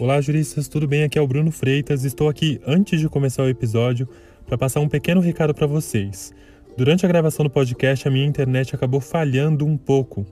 [0.00, 1.02] Olá, juristas, tudo bem?
[1.02, 2.06] Aqui é o Bruno Freitas.
[2.06, 4.08] Estou aqui antes de começar o episódio
[4.46, 6.32] para passar um pequeno recado para vocês.
[6.74, 10.24] Durante a gravação do podcast, a minha internet acabou falhando um pouco.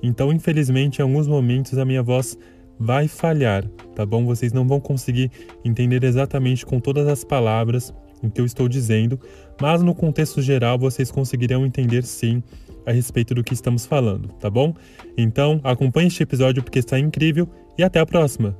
[0.00, 2.38] Então, infelizmente, em alguns momentos a minha voz
[2.78, 4.24] vai falhar, tá bom?
[4.24, 5.28] Vocês não vão conseguir
[5.64, 7.92] entender exatamente com todas as palavras
[8.22, 9.18] o que eu estou dizendo,
[9.60, 12.44] mas no contexto geral vocês conseguirão entender sim
[12.86, 14.72] a respeito do que estamos falando, tá bom?
[15.18, 18.56] Então, acompanhe este episódio porque está incrível e até a próxima!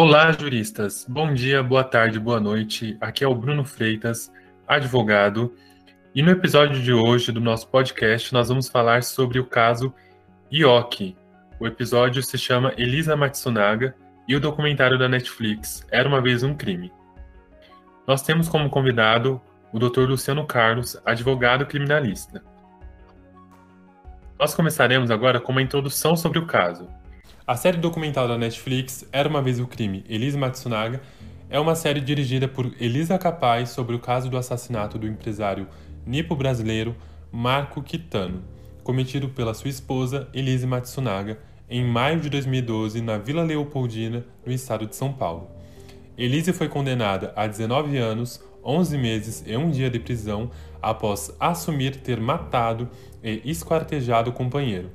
[0.00, 1.04] Olá, juristas!
[1.08, 2.96] Bom dia, boa tarde, boa noite.
[3.00, 4.32] Aqui é o Bruno Freitas,
[4.64, 5.52] advogado
[6.14, 9.92] e no episódio de hoje do nosso podcast, nós vamos falar sobre o caso
[10.52, 11.16] Ioki.
[11.58, 13.92] O episódio se chama Elisa Matsunaga
[14.28, 16.92] e o documentário da Netflix Era uma vez um crime.
[18.06, 19.40] Nós temos como convidado
[19.72, 20.02] o Dr.
[20.02, 22.40] Luciano Carlos, advogado criminalista.
[24.38, 26.88] Nós começaremos agora com uma introdução sobre o caso.
[27.48, 31.00] A série documental da Netflix Era uma vez o crime, Elisa Matsunaga,
[31.48, 35.66] é uma série dirigida por Elisa Capaz sobre o caso do assassinato do empresário
[36.04, 36.94] nipo brasileiro
[37.32, 38.44] Marco Kitano,
[38.84, 41.38] cometido pela sua esposa Elise Matsunaga
[41.70, 45.48] em maio de 2012 na Vila Leopoldina, no estado de São Paulo.
[46.18, 50.50] Elise foi condenada a 19 anos, 11 meses e um dia de prisão
[50.82, 52.90] após assumir ter matado
[53.24, 54.90] e esquartejado o companheiro.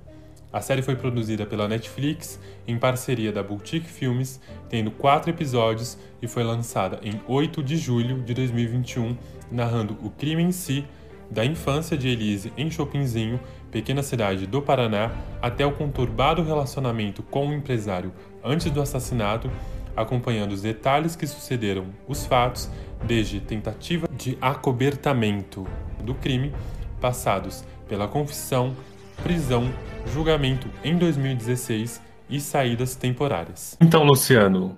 [0.54, 6.28] A série foi produzida pela Netflix em parceria da Boutique Filmes, tendo quatro episódios e
[6.28, 9.18] foi lançada em 8 de julho de 2021,
[9.52, 10.86] narrando o crime em si,
[11.32, 13.40] da infância de Elise em Chopinzinho,
[13.72, 19.50] pequena cidade do Paraná, até o conturbado relacionamento com o empresário antes do assassinato,
[19.96, 22.70] acompanhando os detalhes que sucederam os fatos,
[23.04, 25.66] desde tentativa de acobertamento
[26.04, 26.54] do crime,
[27.02, 28.76] passados pela confissão,
[29.24, 29.72] prisão,
[30.06, 33.78] julgamento em 2016 e saídas temporárias.
[33.80, 34.78] Então, Luciano,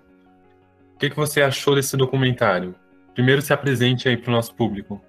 [0.93, 2.75] o que, que você achou desse documentário?
[3.15, 5.01] Primeiro se apresente aí para o nosso público.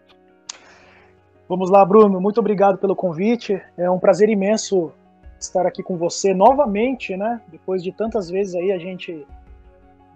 [1.46, 2.18] Vamos lá, Bruno.
[2.18, 3.60] Muito obrigado pelo convite.
[3.76, 4.90] É um prazer imenso
[5.38, 7.40] estar aqui com você novamente, né?
[7.48, 9.26] Depois de tantas vezes aí a gente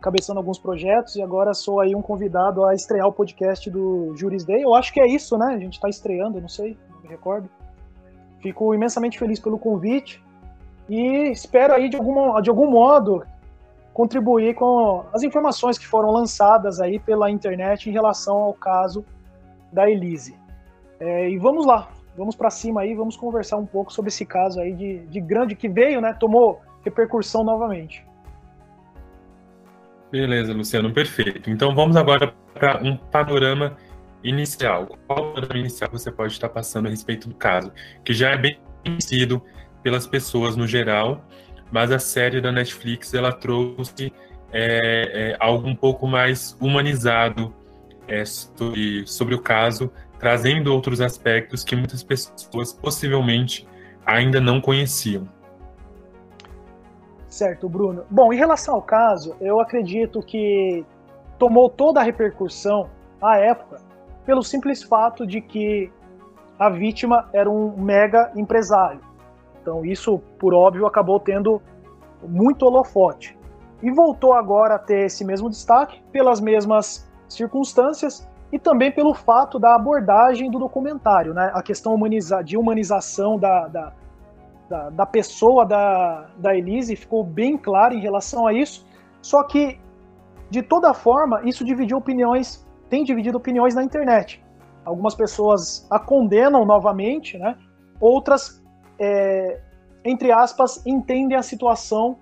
[0.01, 4.47] cabeçando alguns projetos e agora sou aí um convidado a estrear o podcast do Juris
[4.47, 4.63] Day.
[4.63, 5.55] Eu acho que é isso, né?
[5.55, 7.51] A gente está estreando, não sei, não me recordo.
[8.41, 10.23] Fico imensamente feliz pelo convite
[10.89, 13.25] e espero aí de, alguma, de algum modo
[13.93, 19.05] contribuir com as informações que foram lançadas aí pela internet em relação ao caso
[19.73, 20.35] da Elise.
[20.99, 24.61] É, e vamos lá, vamos para cima aí, vamos conversar um pouco sobre esse caso
[24.61, 26.15] aí de, de grande que veio, né?
[26.19, 28.05] Tomou repercussão novamente.
[30.11, 31.51] Beleza, Luciano, perfeito.
[31.51, 33.77] Então vamos agora para um panorama
[34.23, 34.87] inicial.
[35.07, 37.73] Qual panorama inicial você pode estar passando a respeito do caso?
[38.05, 39.43] Que já é bem conhecido
[39.83, 41.25] pelas pessoas no geral,
[41.71, 44.13] mas a série da Netflix ela trouxe
[44.53, 47.55] é, é, algo um pouco mais humanizado
[48.09, 53.67] é, sobre, sobre o caso trazendo outros aspectos que muitas pessoas possivelmente
[54.05, 55.27] ainda não conheciam.
[57.27, 58.05] Certo, Bruno.
[58.11, 60.85] Bom, em relação ao caso, eu acredito que
[61.39, 63.81] tomou toda a repercussão à época
[64.25, 65.91] pelo simples fato de que
[66.59, 69.01] a vítima era um mega empresário.
[69.63, 71.61] Então, isso, por óbvio, acabou tendo
[72.23, 73.39] muito holofote.
[73.83, 79.59] E voltou agora a ter esse mesmo destaque pelas mesmas circunstâncias e também pelo fato
[79.59, 81.51] da abordagem do documentário, né?
[81.55, 83.93] A questão humaniza de humanização da, da,
[84.69, 88.85] da, da, pessoa da, da Elise ficou bem clara em relação a isso.
[89.23, 89.79] Só que,
[90.51, 94.45] de toda forma, isso dividiu opiniões, tem dividido opiniões na internet.
[94.85, 97.57] Algumas pessoas a condenam novamente, né?
[98.01, 98.63] Outras,
[98.99, 99.61] é,
[100.05, 102.19] entre aspas, entendem a situação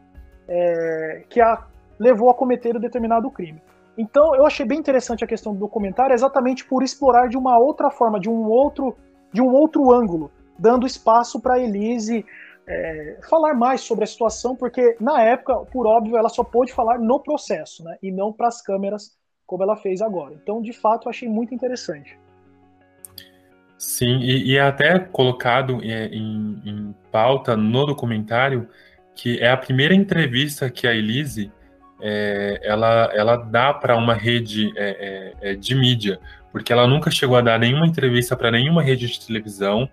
[0.47, 1.67] é, que a
[1.99, 3.61] levou a cometer o determinado crime.
[3.97, 7.91] Então, eu achei bem interessante a questão do documentário, exatamente por explorar de uma outra
[7.91, 8.97] forma, de um outro,
[9.33, 12.25] de um outro ângulo, dando espaço para Elise
[12.69, 16.99] é, falar mais sobre a situação, porque na época, por óbvio, ela só pôde falar
[17.01, 19.18] no processo, né, e não para as câmeras
[19.49, 20.35] como ela fez agora.
[20.35, 22.19] Então, de fato, eu achei muito interessante.
[23.79, 28.69] Sim, e, e é até colocado é, em, em pauta no documentário
[29.15, 31.51] que é a primeira entrevista que a Elise
[32.01, 36.21] é, ela, ela dá para uma rede é, é, é, de mídia,
[36.53, 39.89] porque ela nunca chegou a dar nenhuma entrevista para nenhuma rede de televisão,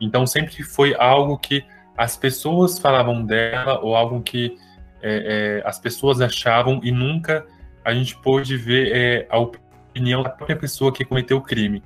[0.00, 1.64] então sempre foi algo que
[1.98, 4.56] as pessoas falavam dela ou algo que
[5.02, 7.44] é, as pessoas achavam e nunca
[7.86, 11.82] a gente pôde ver a opinião da própria pessoa que cometeu o crime.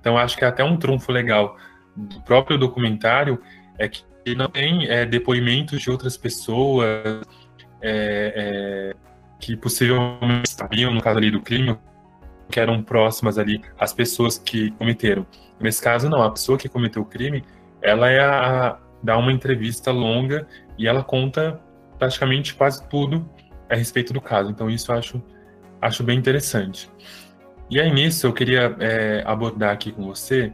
[0.00, 1.56] Então acho que é até um trunfo legal
[1.96, 3.40] do próprio documentário
[3.78, 4.04] é que
[4.36, 7.22] não tem é, depoimentos de outras pessoas
[7.80, 8.94] é, é,
[9.38, 11.78] que possivelmente sabiam, no caso ali do crime,
[12.50, 15.24] que eram próximas ali às pessoas que cometeram.
[15.60, 16.20] Nesse caso, não.
[16.20, 17.44] A pessoa que cometeu o crime,
[17.80, 21.60] ela é a, dá uma entrevista longa e ela conta
[21.98, 23.28] praticamente quase tudo
[23.68, 24.50] a respeito do caso.
[24.50, 25.22] Então, isso eu acho,
[25.84, 26.90] acho bem interessante.
[27.70, 30.52] E aí, nisso, eu queria é, abordar aqui com você.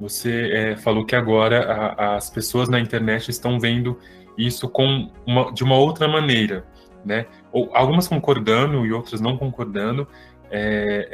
[0.00, 3.98] Você é, falou que agora a, as pessoas na internet estão vendo
[4.36, 6.64] isso com uma, de uma outra maneira,
[7.04, 7.26] né?
[7.50, 10.06] Ou, algumas concordando e outras não concordando,
[10.50, 11.08] é,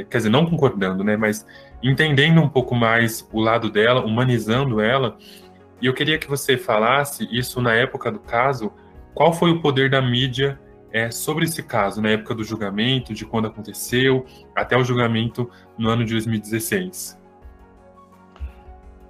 [0.00, 1.16] é, quer dizer, não concordando, né?
[1.16, 1.46] Mas
[1.82, 5.18] entendendo um pouco mais o lado dela, humanizando ela.
[5.80, 8.72] E eu queria que você falasse isso na época do caso.
[9.14, 10.58] Qual foi o poder da mídia
[10.94, 14.24] é, sobre esse caso, na época do julgamento, de quando aconteceu,
[14.54, 17.20] até o julgamento no ano de 2016?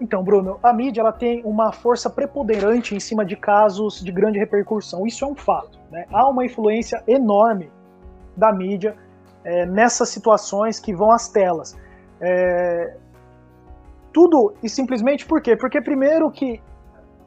[0.01, 4.39] Então, Bruno, a mídia ela tem uma força preponderante em cima de casos de grande
[4.39, 5.07] repercussão.
[5.07, 5.79] Isso é um fato.
[5.91, 6.07] Né?
[6.11, 7.71] Há uma influência enorme
[8.35, 8.97] da mídia
[9.45, 11.79] é, nessas situações que vão às telas.
[12.19, 12.97] É,
[14.11, 15.55] tudo e simplesmente por quê?
[15.55, 16.63] Porque primeiro que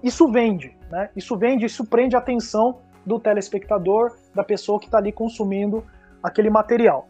[0.02, 1.10] isso vende, né?
[1.16, 5.84] Isso vende, isso prende a atenção do telespectador, da pessoa que está ali consumindo
[6.24, 7.08] aquele material.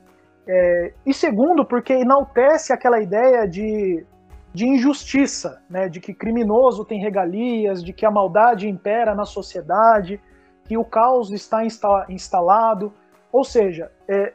[0.47, 4.05] É, e segundo, porque enaltece aquela ideia de,
[4.53, 10.21] de injustiça, né, de que criminoso tem regalias, de que a maldade impera na sociedade,
[10.63, 12.93] que o caos está insta instalado.
[13.31, 14.33] Ou seja, é,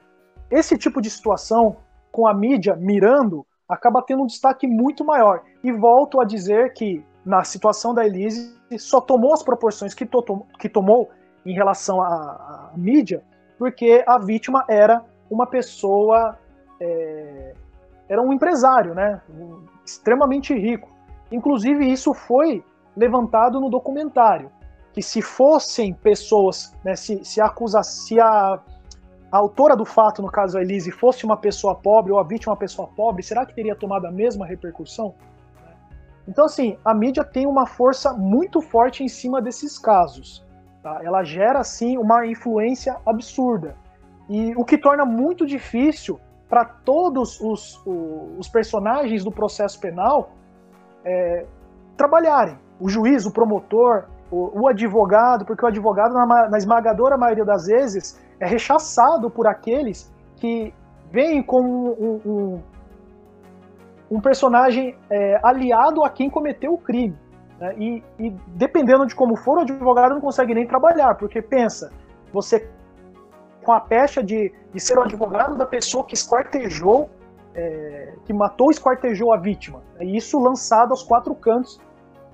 [0.51, 1.77] esse tipo de situação,
[2.11, 5.43] com a mídia mirando, acaba tendo um destaque muito maior.
[5.65, 10.47] E volto a dizer que, na situação da Elise, só tomou as proporções que, to
[10.59, 11.11] que tomou
[11.45, 13.23] em relação à, à mídia,
[13.59, 16.39] porque a vítima era uma pessoa,
[16.81, 17.55] é,
[18.09, 19.21] era um empresário, né,
[19.85, 20.91] extremamente rico.
[21.31, 22.65] Inclusive isso foi
[22.97, 24.51] levantado no documentário,
[24.93, 28.59] que se fossem pessoas, né, se, se, acusa, se a,
[29.31, 32.53] a autora do fato, no caso a Elise, fosse uma pessoa pobre ou a vítima
[32.53, 35.15] uma pessoa pobre, será que teria tomado a mesma repercussão?
[36.29, 40.45] Então, assim, a mídia tem uma força muito forte em cima desses casos.
[40.83, 41.01] Tá?
[41.03, 43.77] Ela gera, assim, uma influência absurda.
[44.29, 46.19] E o que torna muito difícil
[46.49, 50.33] para todos os, os, personagens do processo penal
[51.05, 51.47] é,
[51.97, 52.59] trabalharem.
[52.79, 57.67] O juiz, o promotor, o, o advogado, porque o advogado, na, na, esmagadora maioria das
[57.67, 60.75] vezes, é rechaçado por aqueles que
[61.11, 62.63] veem como um, um,
[64.11, 67.17] um personagem é, aliado a quem cometeu o crime.
[67.63, 67.75] Né?
[67.79, 71.93] E, e, dependendo de como for, o advogado não consegue nem trabalhar, porque pensa,
[72.33, 72.69] você
[73.63, 77.09] com a pecha de, de ser o advogado da pessoa que esquartejou,
[77.55, 79.81] é, que matou e esquartejou a vítima.
[79.95, 80.07] Né?
[80.07, 81.81] E isso lançado aos quatro cantos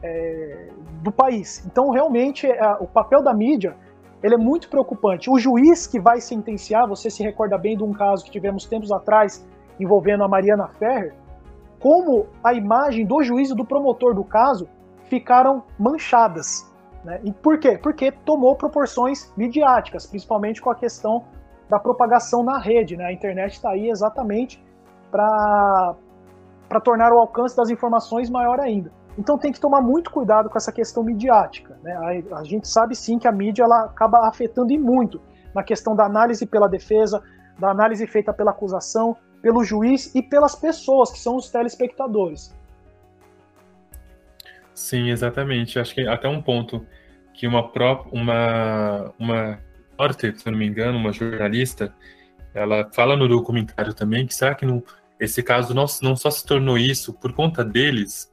[0.02, 0.70] é,
[1.02, 1.62] do país.
[1.66, 3.76] Então, realmente, é, o papel da mídia
[4.22, 5.28] ele é muito preocupante.
[5.28, 8.90] O juiz que vai sentenciar, você se recorda bem de um caso que tivemos tempos
[8.90, 9.46] atrás
[9.78, 11.14] envolvendo a Mariana Ferrer,
[11.78, 14.66] como a imagem do juiz e do promotor do caso
[15.08, 16.70] ficaram manchadas.
[17.04, 17.20] Né?
[17.24, 17.78] E por quê?
[17.78, 21.24] Porque tomou proporções midiáticas, principalmente com a questão
[21.68, 22.96] da propagação na rede.
[22.96, 23.04] Né?
[23.04, 24.62] A internet está aí exatamente
[25.10, 25.96] para
[26.82, 28.92] tornar o alcance das informações maior ainda.
[29.18, 31.76] Então tem que tomar muito cuidado com essa questão midiática.
[31.82, 32.24] Né?
[32.30, 35.20] A, a, gente sabe sim que a mídia ela acaba afetando e muito
[35.54, 37.22] na questão da análise pela defesa,
[37.58, 42.54] da análise feita pela acusação, pelo juiz e pelas pessoas que são os telespectadores.
[44.78, 45.76] Sim, exatamente.
[45.76, 46.86] Acho que até um ponto
[47.34, 51.92] que uma própria uma uma repórter, se não me engano, uma jornalista,
[52.54, 54.80] ela fala no documentário também que será que não,
[55.18, 58.32] esse caso não, não só se tornou isso por conta deles,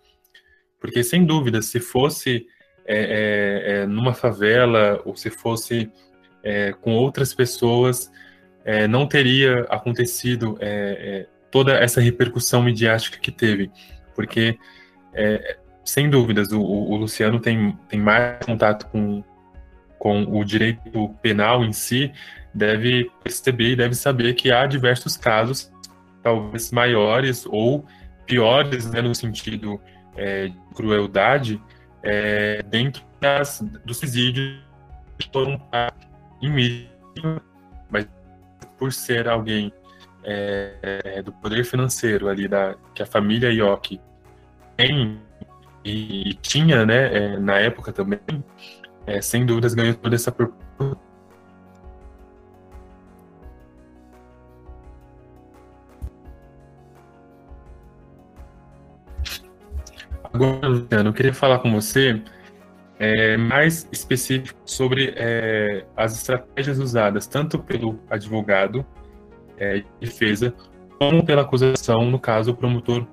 [0.79, 2.45] porque sem dúvida se fosse
[2.85, 5.91] é, é, é, numa favela ou se fosse
[6.43, 8.11] é, com outras pessoas,
[8.63, 13.71] é, não teria acontecido é, toda essa repercussão midiática que teve,
[14.13, 14.59] porque
[15.85, 19.23] sem dúvidas, o, o, Luciano tem, tem mais contato com,
[19.99, 22.11] com o direito penal em si,
[22.51, 25.71] deve perceber e deve saber que há diversos casos,
[26.23, 27.85] talvez maiores ou
[28.25, 29.79] piores, né, no sentido
[30.17, 31.61] é, de crueldade,
[32.01, 34.59] é, dentro das, dos presídios
[35.19, 35.61] que foram
[36.41, 36.89] em mídia,
[37.91, 38.07] mas
[38.77, 39.71] por ser alguém
[40.23, 44.01] é, do poder financeiro ali, da, que a família Ioki
[44.75, 45.19] tem
[45.85, 48.19] e, tinha, né, é, na época também,
[49.05, 50.35] é, sem dúvidas ganhou toda essa
[60.33, 62.21] Agora, Luciano, eu queria falar com você
[62.99, 68.85] é, mais específico sobre é, as estratégias usadas tanto pelo advogado
[69.57, 70.53] é, de defesa
[70.99, 73.05] como pela acusação, no caso, o promotor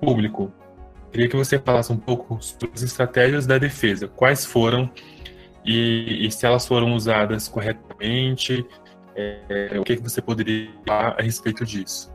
[0.00, 0.52] público.
[1.10, 4.90] Queria que você falasse um pouco sobre as estratégias da defesa, quais foram
[5.64, 8.66] e, e se elas foram usadas corretamente,
[9.14, 12.12] é, o que, que você poderia falar a respeito disso.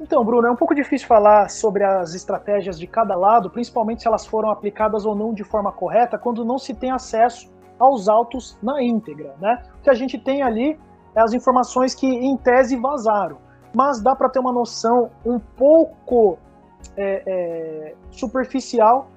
[0.00, 4.08] Então, Bruno, é um pouco difícil falar sobre as estratégias de cada lado, principalmente se
[4.08, 8.58] elas foram aplicadas ou não de forma correta, quando não se tem acesso aos autos
[8.62, 9.62] na íntegra, né?
[9.78, 10.78] O que a gente tem ali
[11.14, 13.38] é as informações que, em tese, vazaram.
[13.74, 16.38] Mas dá para ter uma noção um pouco
[16.96, 19.10] é, é, superficial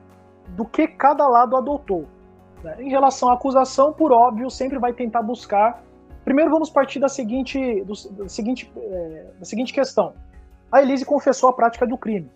[0.50, 2.06] do que cada lado adotou.
[2.64, 2.76] Né?
[2.80, 5.84] Em relação à acusação, por óbvio, sempre vai tentar buscar.
[6.24, 10.14] Primeiro, vamos partir da seguinte, do, da seguinte, é, da seguinte questão
[10.74, 12.32] a Elise confessou a prática do crime.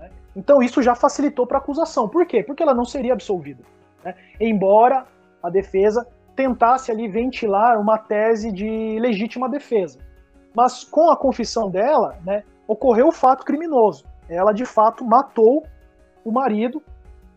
[0.00, 0.10] Né?
[0.34, 2.08] Então isso já facilitou para a acusação.
[2.08, 2.42] Por quê?
[2.42, 3.62] Porque ela não seria absolvida.
[4.02, 4.14] Né?
[4.40, 5.04] Embora
[5.42, 9.98] a defesa tentasse ali ventilar uma tese de legítima defesa.
[10.54, 14.06] Mas com a confissão dela, né, ocorreu o fato criminoso.
[14.28, 15.66] Ela de fato matou
[16.24, 16.82] o marido,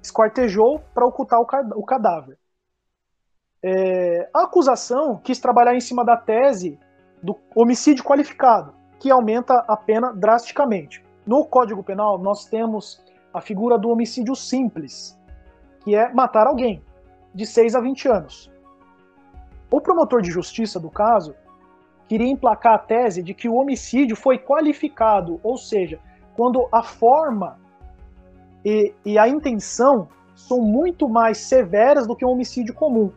[0.01, 2.37] esquartejou para ocultar o cadáver.
[3.63, 6.79] É, a acusação quis trabalhar em cima da tese
[7.21, 11.03] do homicídio qualificado, que aumenta a pena drasticamente.
[11.25, 15.17] No Código Penal, nós temos a figura do homicídio simples,
[15.81, 16.83] que é matar alguém,
[17.33, 18.51] de 6 a 20 anos.
[19.71, 21.35] O promotor de justiça do caso
[22.07, 25.99] queria emplacar a tese de que o homicídio foi qualificado, ou seja,
[26.41, 27.59] quando a forma
[28.65, 33.11] e, e a intenção são muito mais severas do que um homicídio comum.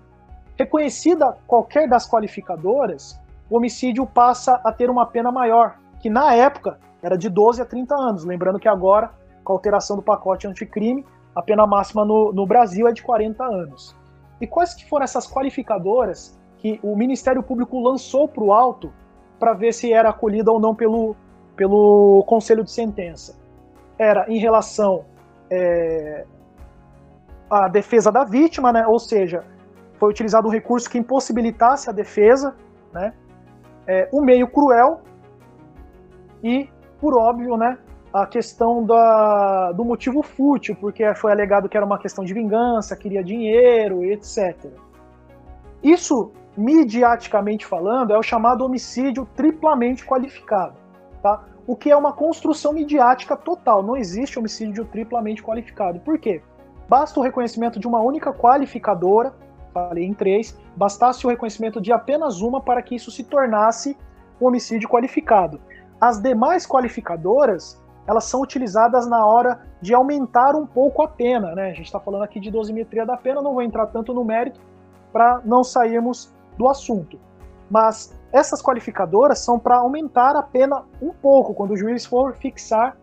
[0.59, 6.79] Reconhecida qualquer das qualificadoras, o homicídio passa a ter uma pena maior, que na época
[7.03, 8.25] era de 12 a 30 anos.
[8.27, 9.11] Lembrando que agora,
[9.43, 13.43] com a alteração do pacote anticrime, a pena máxima no, no Brasil é de 40
[13.43, 13.97] anos.
[14.39, 18.93] E quais que foram essas qualificadoras que o Ministério Público lançou para o alto
[19.39, 21.17] para ver se era acolhida ou não pelo,
[21.57, 23.37] pelo Conselho de Sentença?
[23.99, 25.05] Era em relação
[25.51, 26.25] é,
[27.51, 28.87] à defesa da vítima, né?
[28.87, 29.45] ou seja,
[29.99, 32.55] foi utilizado um recurso que impossibilitasse a defesa,
[32.93, 33.13] né?
[33.87, 35.01] é, o meio cruel
[36.43, 36.69] e,
[37.01, 37.79] por óbvio, né,
[38.13, 42.97] a questão da, do motivo fútil, porque foi alegado que era uma questão de vingança,
[42.97, 44.57] queria dinheiro, etc.
[45.83, 50.75] Isso, midiaticamente falando, é o chamado homicídio triplamente qualificado,
[51.25, 51.43] tá?
[51.67, 55.99] O que é uma construção midiática total, não existe homicídio triplamente qualificado.
[56.01, 56.41] Por quê?
[56.89, 59.35] Basta o reconhecimento de uma única qualificadora
[59.75, 63.99] falei em três, bastasse o reconhecimento de apenas uma para que isso se tornasse
[64.41, 65.61] um homicídio qualificado.
[66.01, 71.71] As demais qualificadoras, elas são utilizadas na hora de aumentar um pouco a pena, né?
[71.71, 74.61] A gente está falando aqui de dosimetria da pena, não vou entrar tanto no mérito
[75.13, 77.19] para não sairmos do assunto.
[77.69, 82.97] Mas essas qualificadoras são para aumentar a pena um pouco, quando o juiz for fixar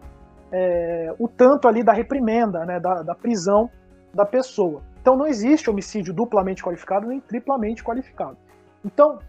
[0.52, 3.70] é, o tanto ali da reprimenda, né, da, da prisão
[4.14, 4.82] da pessoa.
[5.02, 8.36] Então não existe homicídio duplamente qualificado nem triplamente qualificado.
[8.84, 9.20] Então,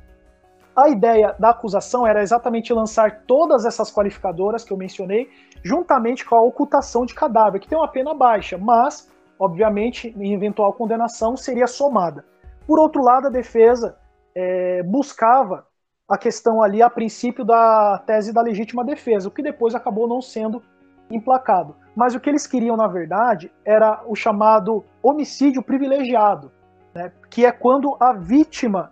[0.75, 5.30] a ideia da acusação era exatamente lançar todas essas qualificadoras que eu mencionei,
[5.62, 10.73] juntamente com a ocultação de cadáver, que tem uma pena baixa, mas, obviamente, em eventual
[10.73, 12.25] condenação, seria somada.
[12.66, 13.97] Por outro lado, a defesa
[14.35, 15.71] é, buscava
[16.12, 20.21] a questão ali, a princípio, da tese da legítima defesa, o que depois acabou não
[20.21, 20.62] sendo
[21.11, 21.75] implacado.
[21.95, 26.50] Mas o que eles queriam, na verdade, era o chamado homicídio privilegiado,
[26.95, 27.12] né?
[27.31, 28.90] que é quando a vítima,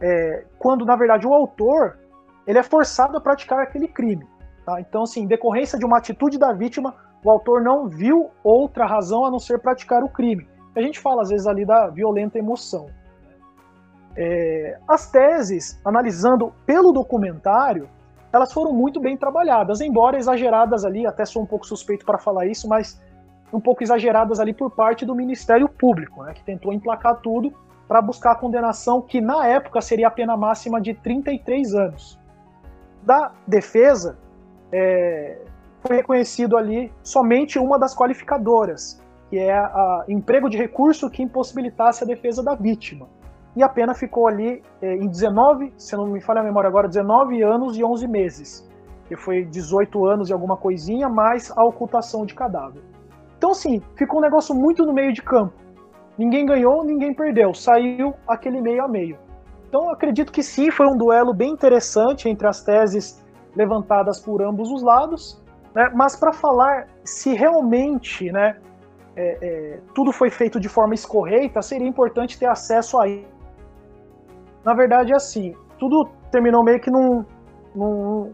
[0.00, 1.98] é, quando na verdade o autor,
[2.46, 4.26] ele é forçado a praticar aquele crime.
[4.64, 4.80] Tá?
[4.80, 6.94] Então, assim, em decorrência de uma atitude da vítima,
[7.24, 10.48] o autor não viu outra razão a não ser praticar o crime.
[10.74, 12.88] A gente fala às vezes ali da violenta emoção.
[14.16, 17.88] É, as teses, analisando pelo documentário,
[18.32, 22.46] elas foram muito bem trabalhadas, embora exageradas ali, até sou um pouco suspeito para falar
[22.46, 23.00] isso, mas
[23.52, 27.52] um pouco exageradas ali por parte do Ministério Público, né, que tentou emplacar tudo
[27.86, 32.18] para buscar a condenação que na época seria a pena máxima de 33 anos.
[33.02, 34.18] Da defesa,
[34.72, 35.38] é,
[35.80, 42.02] foi reconhecido ali somente uma das qualificadoras, que é a emprego de recurso que impossibilitasse
[42.02, 43.06] a defesa da vítima
[43.56, 46.86] e a pena ficou ali é, em 19, se não me falha a memória agora,
[46.86, 48.68] 19 anos e 11 meses.
[49.08, 52.82] Que foi 18 anos e alguma coisinha, mais a ocultação de cadáver.
[53.38, 55.54] Então, assim, ficou um negócio muito no meio de campo.
[56.18, 57.54] Ninguém ganhou, ninguém perdeu.
[57.54, 59.16] Saiu aquele meio a meio.
[59.68, 64.70] Então, acredito que sim, foi um duelo bem interessante entre as teses levantadas por ambos
[64.70, 65.42] os lados.
[65.74, 65.90] Né?
[65.94, 68.56] Mas para falar se realmente né,
[69.16, 73.06] é, é, tudo foi feito de forma escorreita, seria importante ter acesso a.
[74.66, 77.24] Na verdade, é assim, tudo terminou meio que num,
[77.72, 78.32] num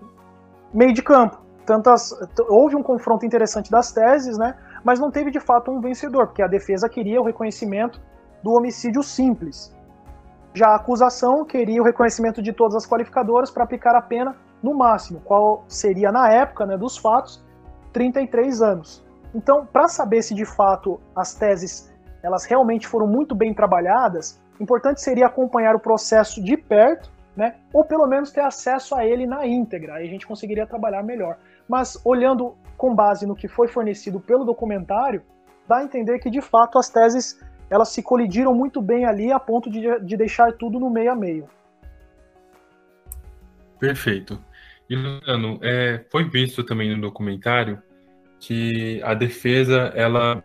[0.72, 1.36] meio de campo.
[1.66, 2.10] Tantas,
[2.48, 4.56] houve um confronto interessante das teses, né?
[4.82, 8.00] Mas não teve de fato um vencedor, porque a defesa queria o reconhecimento
[8.42, 9.76] do homicídio simples.
[10.54, 14.74] Já a acusação queria o reconhecimento de todas as qualificadoras para aplicar a pena no
[14.74, 17.44] máximo, qual seria na época né, dos fatos
[17.92, 19.04] 33 anos.
[19.34, 25.00] Então, para saber se de fato as teses elas realmente foram muito bem trabalhadas, importante
[25.00, 27.56] seria acompanhar o processo de perto, né?
[27.72, 31.38] Ou pelo menos ter acesso a ele na íntegra, aí a gente conseguiria trabalhar melhor.
[31.68, 35.22] Mas olhando com base no que foi fornecido pelo documentário,
[35.66, 37.40] dá a entender que de fato as teses
[37.70, 41.14] elas se colidiram muito bem ali a ponto de, de deixar tudo no meio a
[41.14, 41.48] meio.
[43.78, 44.38] Perfeito.
[44.90, 47.82] E Luciano, é, foi visto também no documentário
[48.38, 50.44] que a defesa ela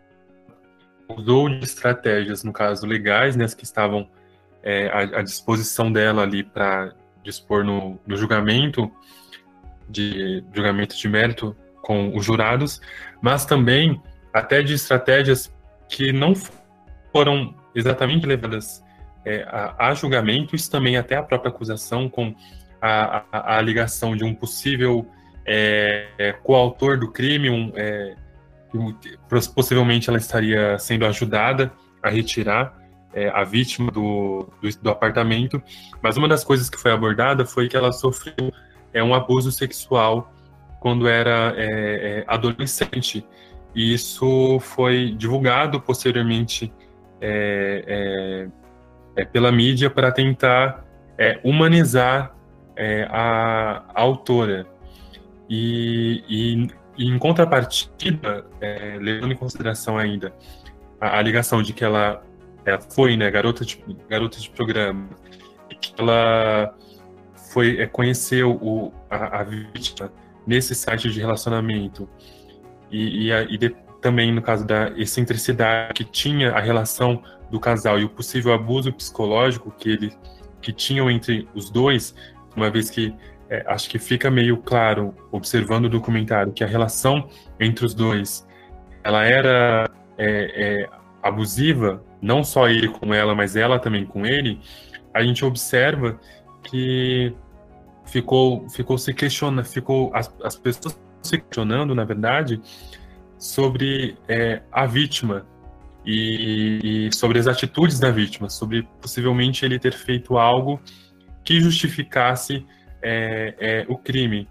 [1.08, 4.08] usou de estratégias, no caso legais, né, as que estavam
[4.62, 8.90] é, à, à, disposição dela ali para dispor no, no, julgamento
[9.88, 12.80] de julgamento de mérito com os jurados,
[13.22, 14.00] mas também
[14.32, 15.52] até de estratégias
[15.88, 16.34] que não
[17.12, 18.84] foram exatamente levadas
[19.24, 22.34] é, a, a, julgamento, isso também até a própria acusação com
[22.80, 25.06] a, a, a ligação de um possível
[25.46, 28.14] é, coautor do crime, um, é,
[29.54, 31.72] possivelmente ela estaria sendo ajudada
[32.02, 32.76] a retirar
[33.12, 35.62] é, a vítima do, do, do, apartamento,
[36.02, 38.52] mas uma das coisas que foi abordada foi que ela sofreu
[38.92, 40.32] é, um abuso sexual
[40.80, 41.64] quando era é,
[42.20, 43.26] é, adolescente,
[43.74, 46.72] e isso foi divulgado posteriormente
[49.32, 50.84] pela mídia para tentar
[51.42, 52.32] humanizar
[53.10, 54.66] a, a autora.
[55.50, 56.68] E, e,
[56.98, 60.34] e em contrapartida, é, levando em consideração ainda
[61.00, 62.22] a, a, ligação de que ela,
[62.92, 65.08] foi né, garota, de, garota de programa,
[65.70, 66.74] e que ela
[67.52, 70.12] foi é, conheceu o, a, a, vítima
[70.44, 72.08] nesse site de relacionamento,
[72.90, 77.60] e, e, a, e de, também no caso da excentricidade que tinha a relação do
[77.60, 80.12] casal e o possível abuso psicológico que ele
[80.60, 82.14] que tinham entre os dois,
[82.56, 83.14] uma vez que
[83.50, 88.46] é, acho que fica meio claro, observando o documentário, que a relação entre os dois,
[89.02, 90.88] ela era é, é,
[91.22, 94.60] abusiva, não só ele com ela, mas ela também com ele,
[95.14, 96.18] a gente observa
[96.62, 97.34] que
[98.04, 102.60] ficou, ficou se questionando, ficou as, as pessoas se questionando, na verdade,
[103.38, 105.46] sobre é, a vítima
[106.04, 110.80] e, e, sobre as atitudes da vítima, sobre possivelmente ele ter feito algo
[111.44, 112.64] que justificasse
[113.02, 114.48] é, é, o crime.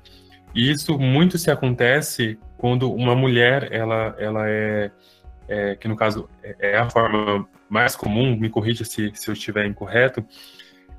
[0.54, 4.92] E isso muito se acontece quando uma mulher, ela, ela é,
[5.48, 9.34] é que no caso é, é a forma mais comum, me corrija se, se eu
[9.34, 10.26] estiver incorreto,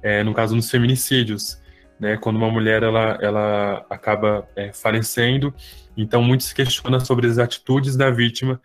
[0.02, 1.60] é, no caso dos feminicídios,
[1.98, 5.52] né, quando uma mulher ela, ela acaba é, falecendo,
[5.96, 8.60] então muito se questiona sobre as atitudes da vítima,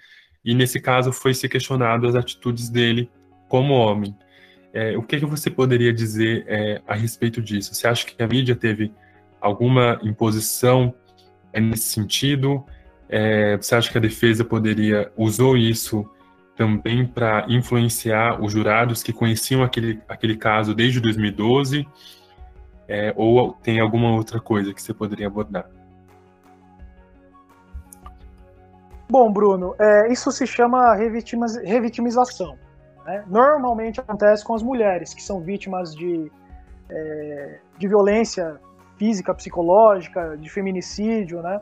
[0.45, 3.09] e nesse caso foi se questionado as atitudes dele
[3.47, 4.15] como homem.
[4.73, 7.75] É, o que, que, você poderia dizer é, a respeito disso?
[7.75, 8.91] Você acha que a mídia teve
[9.39, 10.95] alguma imposição
[11.53, 12.65] é, nesse sentido?
[13.07, 16.09] É, você acha que a defesa poderia usou isso
[16.55, 21.87] também para influenciar os jurados que conheciam aquele, aquele caso desde 2012?
[22.87, 25.69] É, ou tem alguma outra coisa que você poderia abordar?
[29.07, 32.57] Bom, Bruno, é, isso se chama revitimização.
[33.05, 33.23] Né?
[33.27, 36.31] Normalmente acontece com as mulheres que são vítimas de,
[36.89, 38.59] é, de violência
[38.97, 41.41] física, psicológica, de feminicídio.
[41.41, 41.59] Né?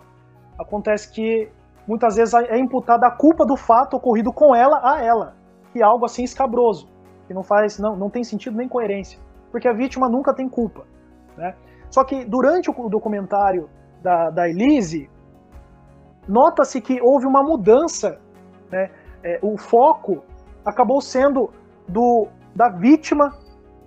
[0.60, 1.50] Acontece que
[1.88, 5.36] muitas vezes é imputada a culpa do fato ocorrido com ela a ela,
[5.74, 6.90] que é algo assim escabroso,
[7.28, 9.20] que não faz, não, não tem sentido nem coerência,
[9.52, 10.86] porque a vítima nunca tem culpa.
[11.36, 11.56] Né?
[11.90, 13.70] Só que durante o documentário
[14.02, 15.10] da, da Elise,
[16.28, 18.20] nota-se que houve uma mudança,
[18.72, 18.90] né?
[19.24, 20.24] É, o foco
[20.66, 21.50] acabou sendo
[21.88, 23.34] do da vítima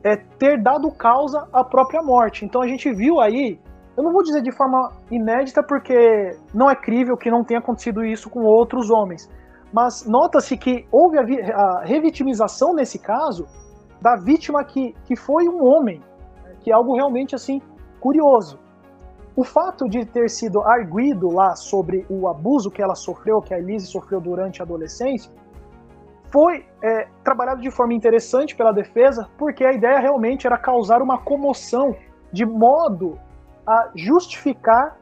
[0.02, 2.44] é, ter dado causa à própria morte.
[2.44, 3.58] Então a gente viu aí,
[3.96, 8.04] eu não vou dizer de forma inédita porque não é crível que não tenha acontecido
[8.04, 9.30] isso com outros homens,
[9.72, 13.46] mas nota-se que houve a, a, revitimização nesse caso
[14.00, 16.00] da vítima que, que foi um homem,
[16.44, 17.62] né, que é algo realmente assim
[18.00, 18.58] curioso.
[19.36, 23.58] O fato de ter sido arguído lá sobre o abuso que ela sofreu, que a
[23.58, 25.32] Elise sofreu durante a adolescência,
[26.34, 31.16] foi é, trabalhado de forma interessante pela defesa, porque a ideia realmente era causar uma
[31.16, 31.94] comoção
[32.32, 33.16] de modo
[33.64, 34.98] a justificar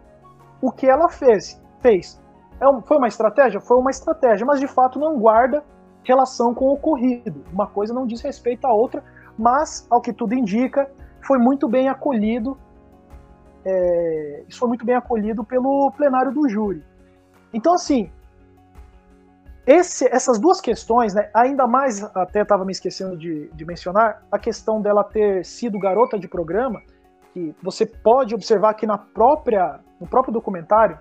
[0.61, 1.59] o que ela fez.
[1.81, 2.21] fez.
[2.61, 3.61] É foi uma estratégia?
[3.62, 5.64] Foi uma estratégia, mas de fato não guarda
[6.05, 7.42] relação com o ocorrido.
[7.51, 9.03] Uma coisa não diz respeito à outra,
[9.38, 10.90] mas, ao que tudo indica,
[11.23, 12.59] foi muito bem acolhido.
[13.64, 16.85] É, isso foi muito bem acolhido pelo plenário do júri.
[17.55, 18.11] Então, assim,
[19.66, 24.38] esse, essas duas questões, né, ainda mais, até estava me esquecendo de, de, mencionar, a
[24.38, 26.83] questão dela ter sido garota de programa,
[27.33, 30.98] que você pode observar que na própria, no próprio documentário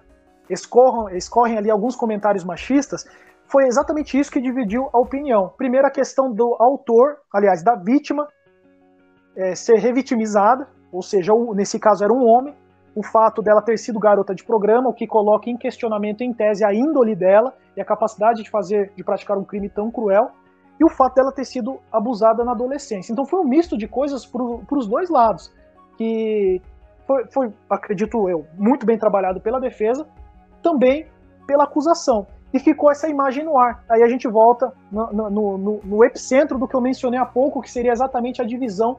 [0.50, 3.06] escorram, escorrem ali alguns comentários machistas,
[3.48, 5.52] foi exatamente isso que dividiu a opinião.
[5.58, 8.28] Primeiro, a questão do autor, aliás, da vítima,
[9.36, 12.56] é, ser revitimizada, ou seja, nesse caso era um homem,
[12.96, 16.64] o fato dela ter sido garota de programa, o que coloca em questionamento, em tese,
[16.64, 20.32] a índole dela e a capacidade de fazer, de praticar um crime tão cruel,
[20.80, 23.14] e o fato dela ter sido abusada na adolescência.
[23.14, 25.54] Então foi um misto de coisas para os dois lados,
[25.98, 26.62] que
[27.06, 30.08] foi, foi, acredito eu, muito bem trabalhado pela defesa,
[30.62, 31.08] também
[31.46, 32.28] pela acusação.
[32.54, 33.84] E ficou essa imagem no ar.
[33.90, 37.62] Aí a gente volta no, no, no, no epicentro do que eu mencionei há pouco,
[37.62, 38.98] que seria exatamente a divisão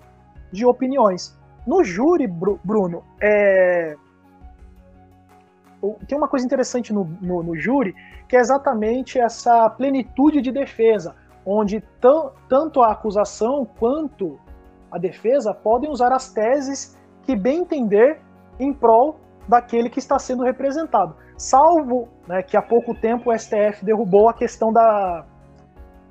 [0.50, 1.36] de opiniões.
[1.66, 3.94] No júri, Bruno, é...
[6.08, 7.94] tem uma coisa interessante no, no, no, júri,
[8.28, 11.14] que é exatamente essa plenitude de defesa,
[11.46, 11.82] onde
[12.48, 14.38] tanto a acusação quanto
[14.90, 18.20] a defesa podem usar as teses que bem entender
[18.58, 21.16] em prol daquele que está sendo representado.
[21.36, 25.24] Salvo né, que há pouco tempo o STF derrubou a questão da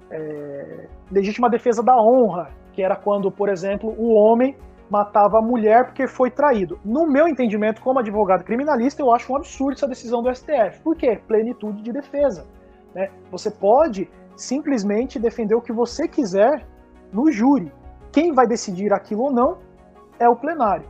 [0.10, 4.56] é, legítima defesa da honra, que era quando, por exemplo, o homem
[4.92, 6.78] matava a mulher porque foi traído.
[6.84, 10.82] No meu entendimento, como advogado criminalista, eu acho um absurdo essa decisão do STF.
[10.84, 11.18] Por quê?
[11.26, 12.46] Plenitude de defesa.
[12.94, 13.10] Né?
[13.32, 16.68] Você pode simplesmente defender o que você quiser
[17.14, 17.72] no júri.
[18.12, 19.60] Quem vai decidir aquilo ou não
[20.20, 20.86] é o plenário.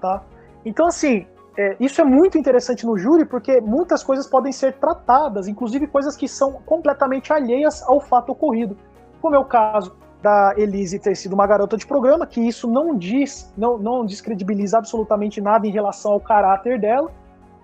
[0.00, 0.22] Tá?
[0.64, 1.26] Então, assim,
[1.58, 6.16] é, isso é muito interessante no júri porque muitas coisas podem ser tratadas, inclusive coisas
[6.16, 8.76] que são completamente alheias ao fato ocorrido.
[9.20, 12.96] Como é o caso da Elise ter sido uma garota de programa, que isso não
[12.96, 17.10] diz, não, não descredibiliza absolutamente nada em relação ao caráter dela,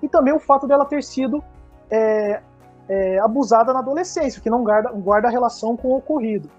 [0.02, 1.42] e também o fato dela ter sido
[1.90, 2.40] é,
[2.88, 6.50] é, abusada na adolescência, que não guarda, guarda relação com o ocorrido.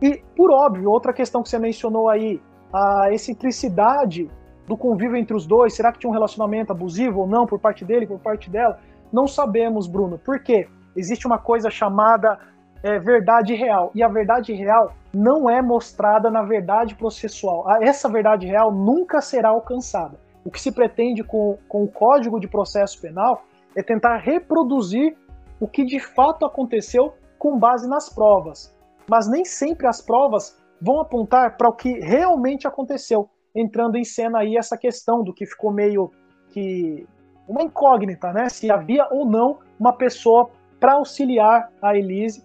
[0.00, 2.40] E, por óbvio, outra questão que você mencionou aí,
[2.72, 4.30] a excentricidade
[4.66, 7.84] do convívio entre os dois, será que tinha um relacionamento abusivo ou não por parte
[7.84, 8.78] dele, por parte dela?
[9.12, 10.18] Não sabemos, Bruno.
[10.18, 10.68] Por quê?
[10.96, 12.38] Existe uma coisa chamada
[12.82, 13.90] é, verdade real.
[13.94, 17.64] E a verdade real não é mostrada na verdade processual.
[17.80, 20.18] Essa verdade real nunca será alcançada.
[20.44, 23.44] O que se pretende com, com o Código de Processo Penal
[23.76, 25.16] é tentar reproduzir
[25.60, 28.74] o que de fato aconteceu com base nas provas.
[29.08, 34.40] Mas nem sempre as provas vão apontar para o que realmente aconteceu, entrando em cena
[34.40, 36.10] aí essa questão do que ficou meio
[36.50, 37.06] que
[37.46, 38.48] uma incógnita, né?
[38.48, 42.42] Se havia ou não uma pessoa para auxiliar a Elise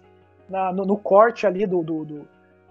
[0.48, 2.04] na, no, no, corte ali do, do,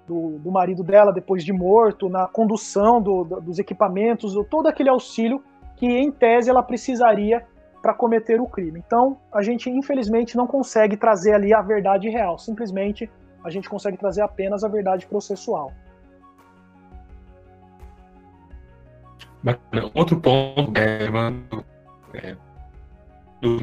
[0.08, 5.44] do, do, marido dela depois de morto, na condução do, dos equipamentos, todo aquele auxílio
[5.76, 7.46] que, em tese, ela precisaria
[7.82, 8.84] para cometer o crime.
[8.86, 13.10] Então, a gente, infelizmente, não consegue trazer ali a verdade real, simplesmente
[13.44, 15.72] a gente consegue trazer apenas a verdade processual.
[19.94, 21.06] Outro ponto é,
[22.16, 22.36] é,
[23.42, 23.58] do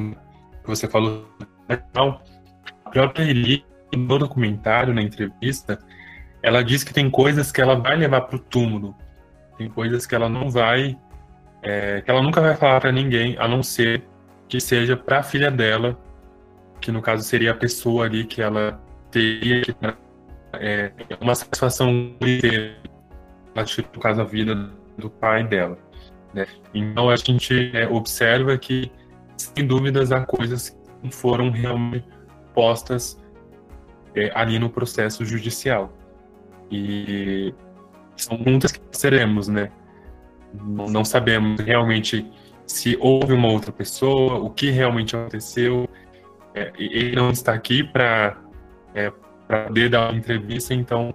[0.62, 1.27] que você falou,
[1.68, 3.64] a própria Eli
[3.97, 5.79] no documentário, na entrevista,
[6.43, 8.95] ela diz que tem coisas que ela vai levar para o túmulo,
[9.57, 10.99] tem coisas que ela não vai,
[11.63, 14.03] é, que ela nunca vai falar para ninguém, a não ser
[14.49, 15.99] que seja para a filha dela,
[16.81, 18.79] que no caso seria a pessoa ali que ela
[19.11, 19.75] teria que
[20.55, 21.89] é, uma satisfação
[22.21, 22.77] inteira,
[23.95, 25.79] no caso a vida do pai dela.
[26.35, 26.47] Né?
[26.75, 28.93] Então a gente é, observa que,
[29.37, 32.07] sem dúvidas, há coisas que não foram realmente
[32.55, 33.24] postas
[34.14, 35.92] é, ali no processo judicial.
[36.70, 37.55] E
[38.16, 39.70] são muitas que seremos, né?
[40.53, 42.31] Não, não sabemos realmente
[42.66, 45.88] se houve uma outra pessoa, o que realmente aconteceu.
[46.55, 48.38] É, ele não está aqui para
[48.94, 49.12] é,
[49.48, 51.12] poder dar uma entrevista, então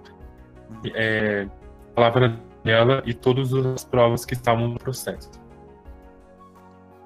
[0.94, 1.46] é,
[1.90, 5.30] a palavra dela e todas as provas que estavam no processo.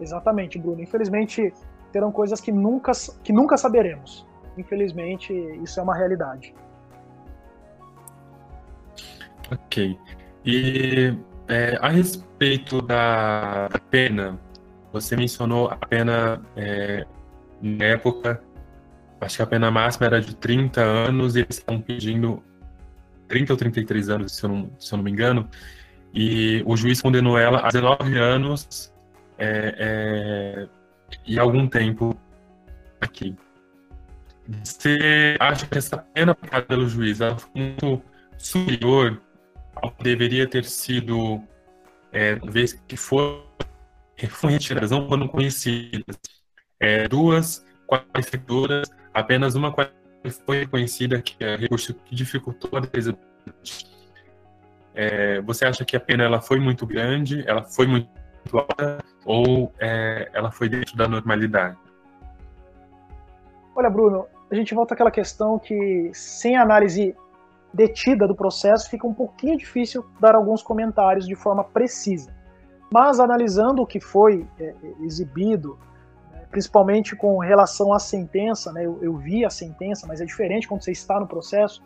[0.00, 0.82] Exatamente, Bruno.
[0.82, 1.52] Infelizmente,
[1.92, 2.90] terão coisas que nunca,
[3.22, 4.26] que nunca saberemos
[4.56, 6.54] infelizmente, isso é uma realidade.
[9.50, 9.98] Ok.
[10.44, 11.16] E
[11.48, 14.38] é, a respeito da pena,
[14.92, 17.06] você mencionou a pena é,
[17.60, 18.42] na época,
[19.20, 22.42] acho que a pena máxima era de 30 anos, e eles estão pedindo
[23.28, 25.48] 30 ou 33 anos, se eu não, se eu não me engano,
[26.12, 28.92] e o juiz condenou ela a 19 anos
[29.38, 30.68] é, é,
[31.26, 32.16] e algum tempo
[33.00, 33.34] aqui.
[34.62, 38.02] Você acha que essa pena aplicada pelo juiz é muito
[38.36, 39.20] superior
[39.76, 41.42] ao que deveria ter sido,
[42.12, 43.42] é, vez que foram
[44.16, 46.16] retiradas, não foram conhecidas,
[46.78, 49.74] é, duas qualificadoras, apenas uma
[50.46, 53.16] foi reconhecida, que é recurso que dificultou a defesa.
[54.94, 58.08] É, você acha que a pena ela foi muito grande, ela foi muito
[58.52, 61.76] alta, ou é, ela foi dentro da normalidade?
[63.74, 67.16] Olha, Bruno, a gente volta àquela questão que, sem análise
[67.72, 72.32] detida do processo, fica um pouquinho difícil dar alguns comentários de forma precisa.
[72.92, 75.78] Mas analisando o que foi é, exibido,
[76.30, 80.68] né, principalmente com relação à sentença, né, eu, eu, vi a sentença, mas é diferente
[80.68, 81.82] quando você está no processo,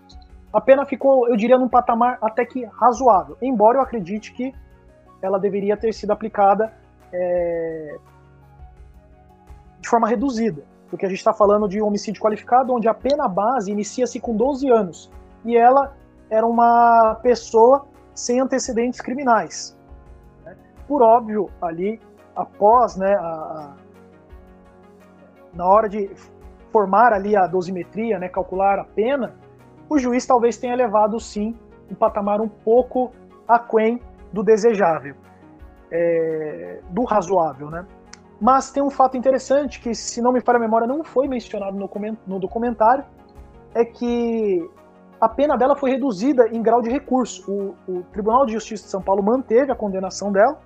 [0.53, 4.53] a pena ficou, eu diria, num patamar até que razoável, embora eu acredite que
[5.23, 6.73] ela deveria ter sido aplicada
[7.13, 7.97] é,
[9.81, 13.29] de forma reduzida porque a gente está falando de um homicídio qualificado onde a pena
[13.29, 15.11] base inicia-se com 12 anos
[15.45, 15.97] e ela
[16.31, 19.79] era uma pessoa sem antecedentes criminais.
[20.45, 20.57] Né?
[20.87, 22.01] Por óbvio, ali,
[22.35, 23.75] após, né, a, a,
[25.55, 26.11] na hora de
[26.73, 29.35] formar ali a dosimetria, né, calcular a pena,
[29.89, 31.57] o juiz talvez tenha levado, sim,
[31.91, 33.13] um patamar um pouco
[33.47, 34.01] aquém
[34.33, 35.15] do desejável,
[35.91, 37.87] é, do razoável, né?
[38.41, 41.77] Mas tem um fato interessante que, se não me falha a memória, não foi mencionado
[42.27, 43.05] no documentário,
[43.75, 44.69] é que
[45.21, 47.51] a pena dela foi reduzida em grau de recurso.
[47.51, 50.59] O, o, Tribunal de Justiça de São Paulo manteve a condenação dela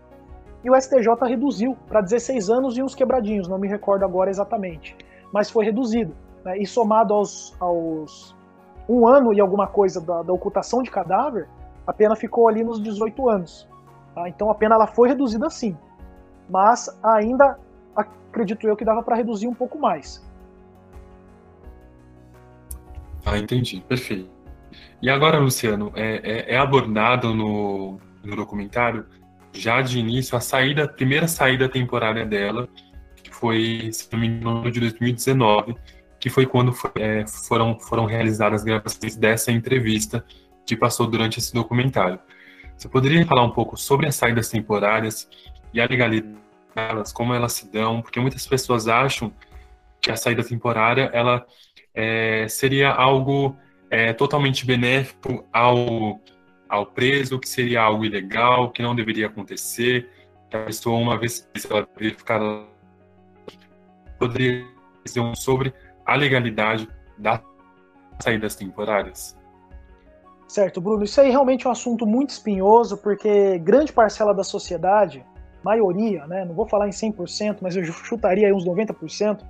[0.63, 4.97] e o STJ reduziu para 16 anos e uns quebradinhos, não me recordo agora exatamente,
[5.33, 6.15] mas foi reduzido.
[6.45, 6.59] Né?
[6.59, 8.37] E somado aos, aos
[8.87, 11.49] um ano e alguma coisa da, da, ocultação de cadáver,
[11.87, 13.69] a pena ficou ali nos 18 anos.
[14.15, 14.29] Tá?
[14.29, 15.77] Então a pena ela foi reduzida sim
[16.53, 17.59] mas ainda
[17.97, 20.23] acredito eu que dava para reduzir um pouco mais.
[23.25, 24.29] Ah, entendi, perfeito.
[25.01, 29.07] E agora, Luciano, é, é, é abordado no, no documentário
[29.51, 32.69] já de início a saída, a primeira saída temporária dela,
[33.23, 35.75] que foi, se não de 2019,
[36.21, 40.23] que foi quando foi, é, foram, foram realizadas as gravações dessa entrevista
[40.67, 42.19] que passou durante esse documentário.
[42.77, 45.29] Você poderia falar um pouco sobre as saídas temporárias
[45.73, 46.41] e a legalidade
[46.75, 49.33] delas, como elas se dão, porque muitas pessoas acham
[50.01, 51.47] que a saída temporária ela
[51.95, 53.57] é, seria algo
[53.91, 56.21] é, totalmente benéfico ao,
[56.69, 60.09] ao preso, que seria algo ilegal, que não deveria acontecer,
[60.51, 62.41] que a pessoa, uma vez ela deveria ficar
[64.19, 64.65] poderia
[65.05, 65.75] dizer um sobre
[66.07, 67.41] a legalidade das
[68.21, 69.37] saídas temporárias?
[70.47, 71.03] Certo, Bruno.
[71.03, 75.25] Isso aí realmente é um assunto muito espinhoso, porque grande parcela da sociedade
[75.64, 79.40] maioria, né, não vou falar em 100%, mas eu chutaria uns 90%,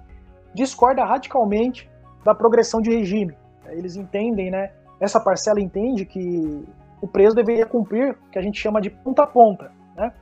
[0.55, 1.91] discorda radicalmente
[2.25, 3.35] da progressão de regime.
[3.69, 4.71] Eles entendem, né,
[5.01, 6.65] essa parcela entende que
[7.01, 9.73] o preso deveria cumprir o que a gente chama de ponta a ponta.
[9.97, 10.13] Né?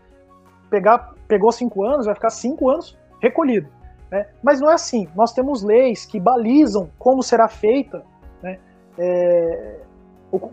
[0.70, 3.68] Pegar, pegou cinco anos, vai ficar cinco anos recolhido.
[4.10, 4.26] Né?
[4.42, 5.06] Mas não é assim.
[5.14, 8.02] Nós temos leis que balizam como será feita,
[8.42, 8.58] né,
[8.98, 9.80] é,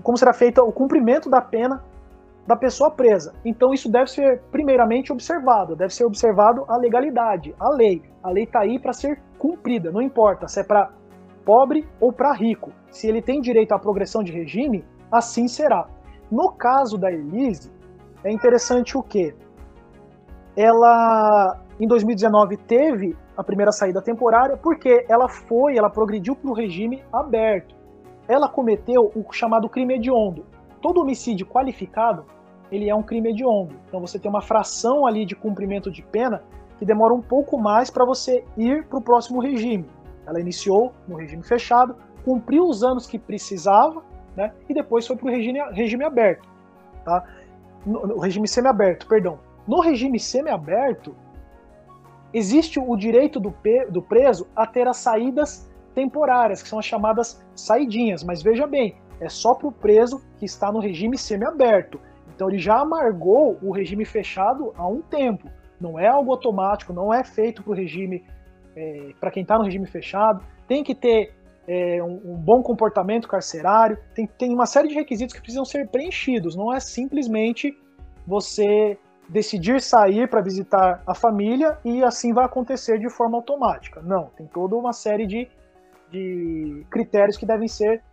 [0.03, 1.81] como será feita o cumprimento da pena
[2.47, 3.33] da pessoa presa.
[3.43, 8.01] Então isso deve ser primeiramente observado, deve ser observado a legalidade, a lei.
[8.23, 10.89] A lei está aí para ser cumprida, não importa se é para
[11.45, 12.71] pobre ou para rico.
[12.89, 15.87] Se ele tem direito à progressão de regime, assim será.
[16.31, 17.71] No caso da Elise,
[18.23, 19.35] é interessante o que
[20.55, 26.53] ela em 2019 teve a primeira saída temporária porque ela foi, ela progrediu para o
[26.53, 27.75] regime aberto.
[28.27, 30.45] Ela cometeu o chamado crime hediondo.
[30.81, 32.25] Todo homicídio qualificado
[32.71, 33.75] ele é um crime hediondo.
[33.87, 36.43] Então você tem uma fração ali de cumprimento de pena
[36.77, 39.89] que demora um pouco mais para você ir para o próximo regime.
[40.25, 44.03] Ela iniciou no regime fechado, cumpriu os anos que precisava,
[44.35, 46.47] né, e depois foi para o regime, regime aberto.
[47.03, 47.23] Tá?
[47.85, 49.39] No, no regime semiaberto, perdão.
[49.67, 51.15] No regime semiaberto,
[52.33, 53.53] existe o direito do,
[53.89, 58.23] do preso a ter as saídas temporárias, que são as chamadas saidinhas.
[58.23, 61.99] Mas veja bem, é só para o preso que está no regime semiaberto.
[62.37, 65.49] Então ele já amargou o regime fechado há um tempo.
[65.81, 68.23] Não é algo automático, não é feito para o regime,
[68.75, 70.45] é, para quem está no regime fechado.
[70.67, 71.33] Tem que ter
[71.67, 75.87] é, um, um, bom comportamento carcerário, tem, tem uma série de requisitos que precisam ser
[75.87, 76.55] preenchidos.
[76.55, 77.75] Não é simplesmente
[78.27, 83.99] você decidir sair para visitar a família e assim vai acontecer de forma automática.
[83.99, 85.47] Não, tem toda uma série de,
[86.11, 88.03] de critérios que devem ser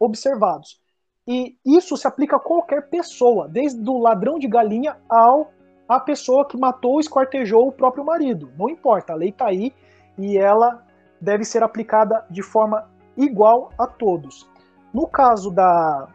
[0.00, 0.82] observados.
[1.26, 5.50] E isso se aplica a qualquer pessoa, desde o ladrão de galinha ao
[5.88, 8.50] a pessoa que matou ou esquartejou o próprio marido.
[8.58, 9.72] Não importa, a lei está aí
[10.18, 10.82] e ela
[11.20, 14.48] deve ser aplicada de forma igual a todos.
[14.92, 16.08] No caso da.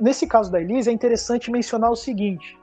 [0.00, 2.58] Nesse caso da Elise, é interessante mencionar o seguinte: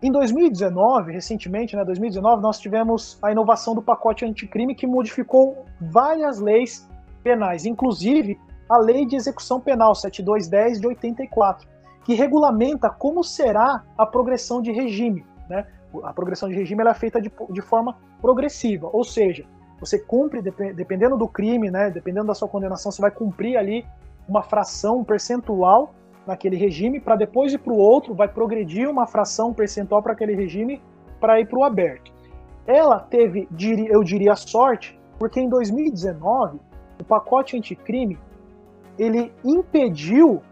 [0.00, 6.38] em 2019, recentemente, né, 2019, nós tivemos a inovação do pacote anticrime que modificou várias
[6.38, 6.88] leis
[7.22, 11.66] penais, inclusive a Lei de Execução Penal 7210 de 84,
[12.04, 15.24] que regulamenta como será a progressão de regime.
[15.48, 15.66] Né?
[16.02, 19.44] A progressão de regime é feita de, de forma progressiva, ou seja,
[19.80, 23.86] você cumpre, dependendo do crime, né, dependendo da sua condenação, você vai cumprir ali
[24.28, 25.94] uma fração, um percentual
[26.26, 30.34] naquele regime, para depois ir para o outro, vai progredir uma fração percentual para aquele
[30.34, 30.82] regime
[31.20, 32.12] para ir para o aberto.
[32.66, 33.48] Ela teve,
[33.88, 36.60] eu diria, sorte, porque em 2019
[37.00, 38.18] o pacote anticrime
[38.98, 40.42] ele impediu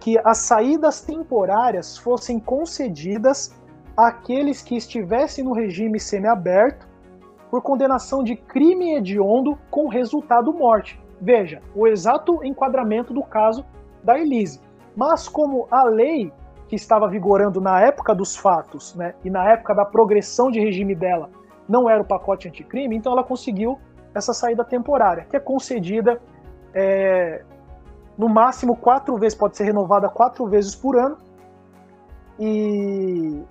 [0.00, 3.54] que as saídas temporárias fossem concedidas
[3.96, 6.86] àqueles que estivessem no regime semiaberto
[7.50, 11.00] por condenação de crime hediondo com resultado morte.
[11.20, 13.64] Veja, o exato enquadramento do caso
[14.02, 14.60] da Elise.
[14.94, 16.32] Mas como a lei
[16.68, 20.94] que estava vigorando na época dos fatos, né, e na época da progressão de regime
[20.94, 21.30] dela,
[21.68, 23.78] não era o pacote anticrime, então ela conseguiu
[24.14, 26.20] essa saída temporária, que é concedida
[26.74, 27.42] é,
[28.16, 31.16] no máximo quatro vezes, pode ser renovada quatro vezes por ano,
[32.38, 33.42] e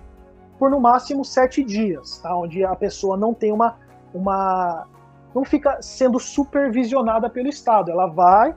[0.58, 2.36] por no máximo sete dias, tá?
[2.36, 3.76] onde a pessoa não tem uma,
[4.12, 4.86] uma.
[5.34, 7.90] não fica sendo supervisionada pelo Estado.
[7.90, 8.54] Ela vai,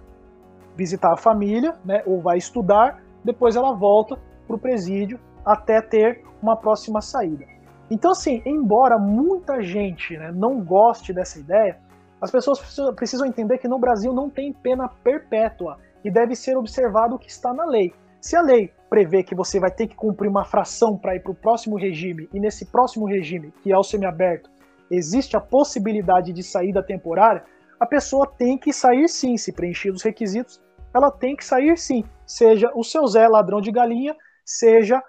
[0.75, 6.23] visitar a família, né, ou vai estudar, depois ela volta para o presídio até ter
[6.41, 7.45] uma próxima saída.
[7.89, 11.79] Então, assim, embora muita gente né, não goste dessa ideia,
[12.21, 16.57] as pessoas precisam, precisam entender que no Brasil não tem pena perpétua e deve ser
[16.57, 17.93] observado o que está na lei.
[18.21, 21.31] Se a lei prevê que você vai ter que cumprir uma fração para ir para
[21.31, 24.49] o próximo regime, e nesse próximo regime, que é o semiaberto,
[24.89, 27.43] existe a possibilidade de saída temporária,
[27.79, 30.61] a pessoa tem que sair sim, se preencher os requisitos,
[30.93, 35.01] ela tem que sair sim, seja o seu Zé ladrão de galinha, seja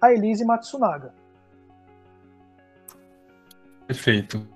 [0.00, 1.12] a Elise Matsunaga.
[3.86, 4.46] Perfeito.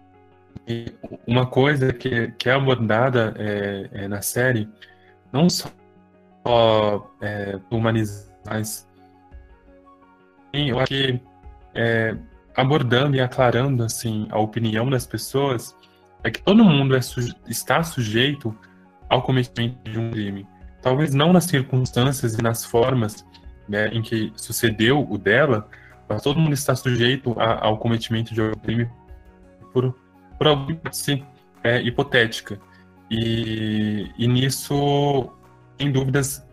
[1.26, 4.68] Uma coisa que, que é abordada é, é na série,
[5.33, 5.68] não só
[7.20, 8.88] é, humanizar, mas
[10.53, 11.20] eu acho que
[11.74, 12.16] é,
[12.57, 15.76] abordando e aclarando assim a opinião das pessoas
[16.24, 18.57] é que todo mundo é su está sujeito
[19.09, 20.46] ao cometimento de um crime
[20.83, 23.24] talvez não nas circunstâncias e nas formas
[23.68, 25.68] né, em que sucedeu o dela,
[26.09, 28.90] mas todo mundo está sujeito a, ao cometimento de algum crime
[29.72, 29.94] por,
[30.37, 31.24] por alguma hipótese
[31.62, 32.61] é, hipotética.
[33.09, 35.31] E, e nisso,
[35.81, 36.47] sem dúvidas,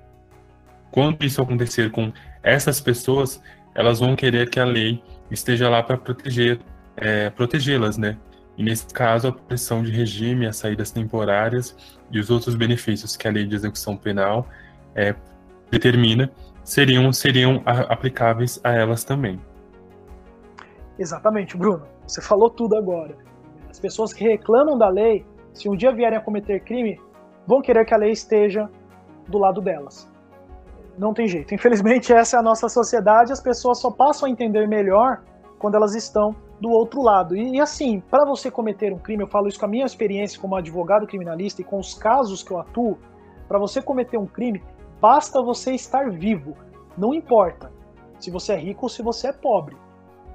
[0.89, 3.41] quando isso acontecer com essas pessoas,
[3.75, 6.59] elas vão querer que a lei esteja lá para proteger,
[6.95, 8.17] é, protegê-las, né?
[8.57, 11.75] E nesse caso, a proteção de regime, as saídas temporárias
[12.09, 14.47] e os outros benefícios que a lei de execução penal
[14.95, 15.13] é,
[15.69, 16.31] determina
[16.63, 19.39] seriam, seriam aplicáveis a elas também.
[20.97, 21.85] Exatamente, Bruno.
[22.07, 23.15] Você falou tudo agora.
[23.69, 26.99] As pessoas que reclamam da lei, se um dia vierem a cometer crime,
[27.45, 28.69] vão querer que a lei esteja
[29.27, 30.09] do lado delas.
[30.97, 31.53] Não tem jeito.
[31.53, 33.31] Infelizmente, essa é a nossa sociedade.
[33.31, 35.21] As pessoas só passam a entender melhor
[35.59, 37.35] quando elas estão do outro lado.
[37.35, 40.39] E, e assim, para você cometer um crime, eu falo isso com a minha experiência
[40.39, 42.97] como advogado criminalista e com os casos que eu atuo,
[43.47, 44.63] para você cometer um crime,
[44.99, 46.55] basta você estar vivo.
[46.97, 47.71] Não importa
[48.19, 49.77] se você é rico ou se você é pobre,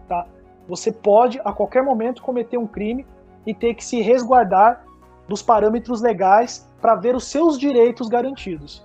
[0.09, 0.27] tá?
[0.69, 3.05] Você pode a qualquer momento cometer um crime
[3.45, 4.85] e ter que se resguardar
[5.29, 8.85] dos parâmetros legais para ver os seus direitos garantidos.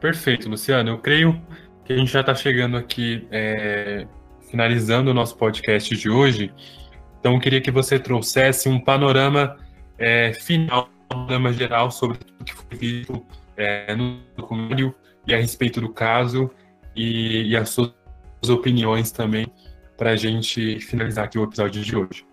[0.00, 0.90] Perfeito, Luciano.
[0.90, 1.40] Eu creio
[1.84, 4.06] que a gente já está chegando aqui, é,
[4.50, 6.52] finalizando o nosso podcast de hoje.
[7.20, 9.56] Então, eu queria que você trouxesse um panorama
[9.96, 13.24] é, final, um panorama geral sobre o que foi visto
[13.56, 14.92] é, no documentário
[15.24, 16.50] e a respeito do caso
[16.96, 17.92] e, e as suas
[18.48, 19.46] opiniões também
[19.96, 22.31] para a gente finalizar aqui o episódio de hoje.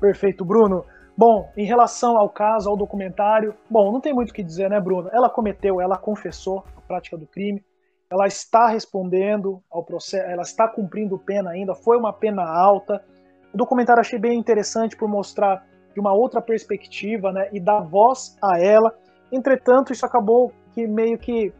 [0.00, 0.84] Perfeito, Bruno.
[1.16, 4.80] Bom, em relação ao caso, ao documentário, bom, não tem muito o que dizer, né,
[4.80, 5.10] Bruno?
[5.12, 7.62] Ela cometeu, ela confessou a prática do crime
[8.10, 13.04] ela está respondendo ao processo, ela está cumprindo pena ainda, foi uma pena alta.
[13.52, 18.36] O documentário achei bem interessante por mostrar de uma outra perspectiva, né, e dar voz
[18.42, 18.96] a ela.
[19.30, 21.52] Entretanto, isso acabou que meio que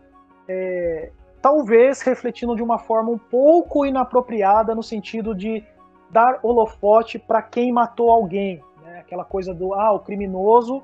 [0.49, 1.11] é,
[1.43, 5.62] talvez refletindo de uma forma um pouco inapropriada no sentido de
[6.11, 9.00] dar holofote para quem matou alguém, né?
[9.00, 10.82] Aquela coisa do ah, o criminoso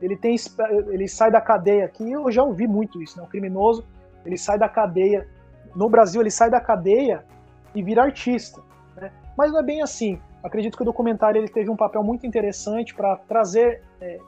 [0.00, 0.34] ele tem
[0.88, 2.10] ele sai da cadeia aqui.
[2.10, 3.24] Eu já ouvi muito isso, né?
[3.24, 3.84] O criminoso
[4.26, 5.28] ele sai da cadeia.
[5.76, 7.24] No Brasil, ele sai da cadeia
[7.74, 8.60] e vira artista.
[9.36, 10.20] Mas não é bem assim.
[10.42, 14.18] Acredito que o documentário ele teve um papel muito interessante para trazer é,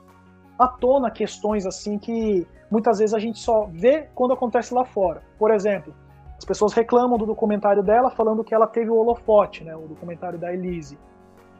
[0.57, 5.21] à tona questões assim que muitas vezes a gente só vê quando acontece lá fora.
[5.37, 5.93] Por exemplo,
[6.37, 10.37] as pessoas reclamam do documentário dela falando que ela teve o holofote, né, o documentário
[10.37, 10.97] da Elise,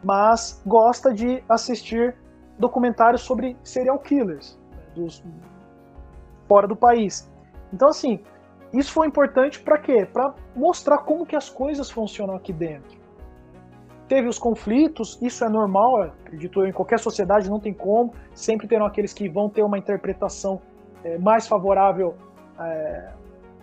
[0.04, 2.16] mas gosta de assistir
[2.60, 5.24] documentários sobre serial killers né, dos,
[6.48, 7.30] fora do país.
[7.74, 8.20] Então assim,
[8.74, 10.06] isso foi importante para quê?
[10.06, 13.06] Para mostrar como que as coisas funcionam aqui dentro.
[14.08, 18.14] Teve os conflitos, isso é normal, acredito eu, em qualquer sociedade não tem como.
[18.36, 20.62] Sempre terão aqueles que vão ter uma interpretação
[21.04, 22.16] é, mais favorável
[22.60, 23.10] é,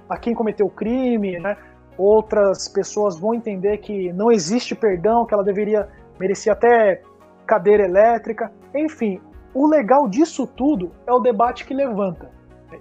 [0.09, 1.57] a quem cometeu o crime, né?
[1.97, 5.89] Outras pessoas vão entender que não existe perdão, que ela deveria
[6.19, 7.03] merecer até
[7.47, 8.51] cadeira elétrica.
[8.75, 9.21] Enfim,
[9.55, 12.31] o legal disso tudo é o debate que levanta.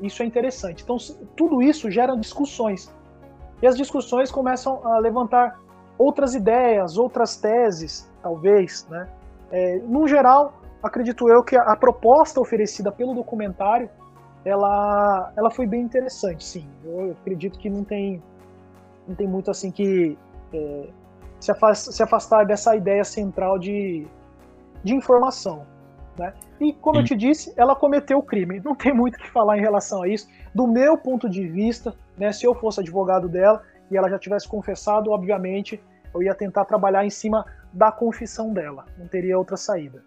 [0.02, 0.84] Isso é interessante.
[0.84, 0.98] Então,
[1.36, 2.94] tudo isso gera discussões.
[3.62, 5.60] E as discussões começam a levantar
[5.98, 8.88] outras ideias, outras teses, talvez.
[8.90, 9.08] Né?
[9.52, 13.90] É, no geral, acredito eu que a, a, proposta oferecida pelo documentário
[14.44, 16.68] ela, ela foi bem interessante, sim.
[16.84, 18.22] Eu acredito que não tem,
[19.08, 20.18] não tem muito assim que
[20.54, 20.90] é,
[21.40, 24.08] se, afastar, se afastar dessa ideia central de,
[24.84, 25.66] de informação.
[26.18, 26.34] Né?
[26.60, 28.62] E, como eu te disse, ela cometeu o crime.
[28.64, 30.28] Não tem muito o que falar em relação a isso.
[30.54, 34.48] Do meu ponto de vista, né, se eu fosse advogado dela e ela já tivesse
[34.48, 35.82] confessado, obviamente,
[36.14, 38.86] eu ia tentar trabalhar em cima da confissão dela.
[38.98, 40.04] Não teria outra saída.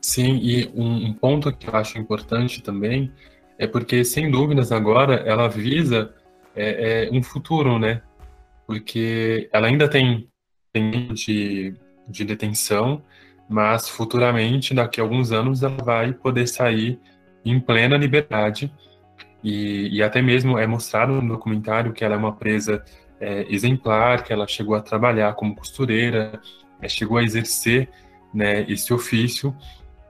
[0.00, 3.12] Sim, e um, um ponto que eu acho importante também
[3.58, 6.14] é porque, sem dúvidas, agora ela visa
[6.56, 8.02] é, é um futuro, né?
[8.66, 10.28] Porque ela ainda tem,
[10.72, 11.74] tem de,
[12.08, 13.02] de detenção,
[13.48, 16.98] mas futuramente, daqui a alguns anos, ela vai poder sair
[17.44, 18.72] em plena liberdade.
[19.42, 22.82] E, e até mesmo é mostrado no documentário que ela é uma presa
[23.20, 26.40] é, exemplar, que ela chegou a trabalhar como costureira,
[26.80, 27.88] é, chegou a exercer
[28.32, 29.54] né, esse ofício,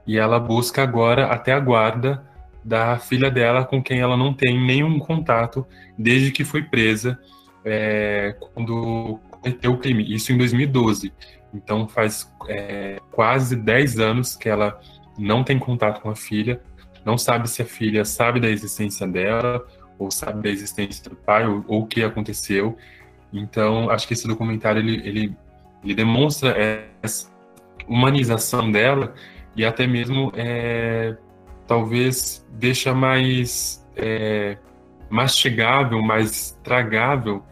[0.05, 2.23] e ela busca agora até a guarda
[2.63, 5.65] da filha dela, com quem ela não tem nenhum contato
[5.97, 7.19] desde que foi presa
[7.65, 10.13] é, quando cometeu o crime.
[10.13, 11.11] Isso em 2012.
[11.53, 14.79] Então faz é, quase 10 anos que ela
[15.17, 16.61] não tem contato com a filha,
[17.03, 19.65] não sabe se a filha sabe da existência dela,
[19.97, 22.77] ou sabe da existência do pai, ou, ou o que aconteceu.
[23.33, 25.37] Então, acho que esse documentário ele, ele,
[25.83, 26.55] ele demonstra
[27.01, 27.29] essa
[27.87, 29.13] humanização dela
[29.55, 31.15] e até mesmo é,
[31.67, 34.57] talvez deixa mais é,
[35.09, 37.43] mastigável, mais tragável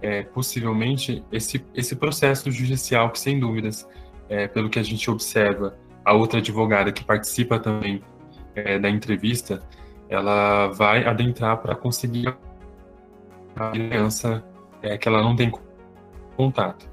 [0.00, 3.88] é, possivelmente esse, esse processo judicial que, sem dúvidas,
[4.28, 8.02] é, pelo que a gente observa, a outra advogada que participa também
[8.54, 9.62] é, da entrevista,
[10.08, 12.34] ela vai adentrar para conseguir
[13.56, 14.44] a criança
[14.82, 15.52] é, que ela não tem
[16.36, 16.88] contato.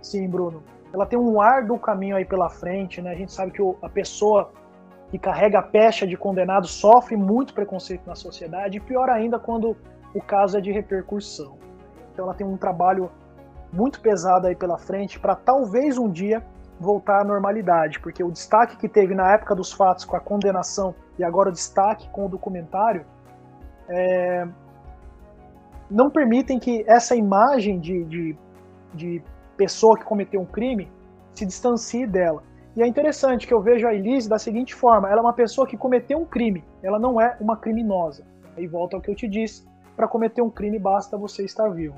[0.00, 0.62] Sim, Bruno.
[0.94, 3.10] Ela tem um árduo caminho aí pela frente, né?
[3.10, 4.52] A gente sabe que o, a pessoa
[5.10, 9.76] que carrega a pecha de condenado sofre muito preconceito na sociedade, e pior ainda quando
[10.14, 11.58] o caso é de repercussão.
[12.12, 13.10] Então ela tem um trabalho
[13.72, 16.44] muito pesado aí pela frente para talvez um dia
[16.78, 20.94] voltar à normalidade, porque o destaque que teve na época dos fatos com a condenação
[21.18, 23.04] e agora o destaque com o documentário
[23.88, 24.46] é,
[25.90, 28.38] não permitem que essa imagem de, de,
[28.94, 29.22] de
[29.54, 30.88] pessoa que cometeu um crime
[31.34, 32.42] se distancie dela.
[32.76, 35.66] E é interessante que eu vejo a Elise da seguinte forma: ela é uma pessoa
[35.66, 38.24] que cometeu um crime, ela não é uma criminosa.
[38.56, 41.96] Aí volta ao que eu te disse: para cometer um crime basta você estar vivo.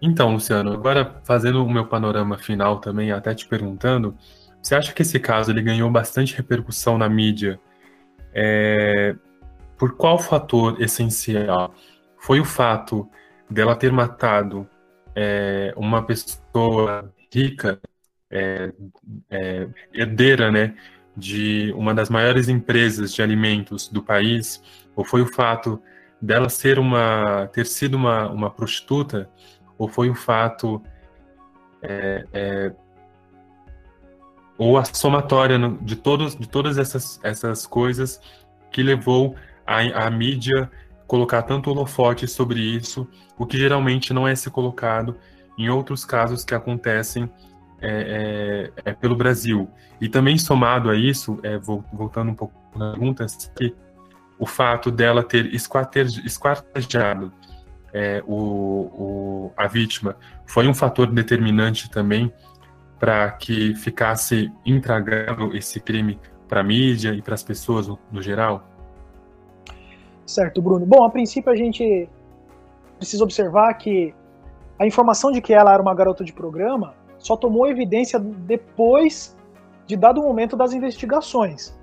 [0.00, 4.16] Então, Luciano, agora fazendo o meu panorama final também, até te perguntando,
[4.62, 7.58] você acha que esse caso ele ganhou bastante repercussão na mídia?
[8.32, 9.16] É,
[9.76, 11.74] por qual fator essencial?
[12.16, 13.08] Foi o fato
[13.50, 14.68] dela ter matado
[15.20, 17.80] é, uma pessoa rica,
[18.30, 18.72] é,
[19.28, 20.76] é herdeira, né,
[21.16, 24.62] de uma das maiores empresas de alimentos do país,
[24.94, 25.82] ou foi o fato
[26.22, 29.28] dela ser uma ter sido uma, uma prostituta
[29.76, 30.82] ou foi o fato
[31.82, 32.72] é, é,
[34.56, 38.20] ou a somatória de todos de todas essas essas coisas
[38.70, 40.68] que levou a, a mídia
[41.08, 45.16] colocar tanto holofote sobre isso, o que geralmente não é se colocado
[45.58, 47.28] em outros casos que acontecem
[47.80, 49.68] é, é, é pelo Brasil.
[50.00, 53.74] E também somado a isso, é, voltando um pouco na pergunta, que
[54.38, 57.32] o fato dela ter esquartejado
[57.92, 62.32] é, o, o, a vítima foi um fator determinante também
[62.98, 68.20] para que ficasse intragável esse crime para a mídia e para as pessoas no, no,
[68.20, 68.68] geral?
[70.28, 70.84] Certo, Bruno.
[70.84, 72.06] Bom, a princípio a gente
[72.98, 74.14] precisa observar que
[74.78, 79.34] a informação de que ela era uma garota de programa só tomou evidência depois
[79.86, 81.74] de dado o momento das investigações.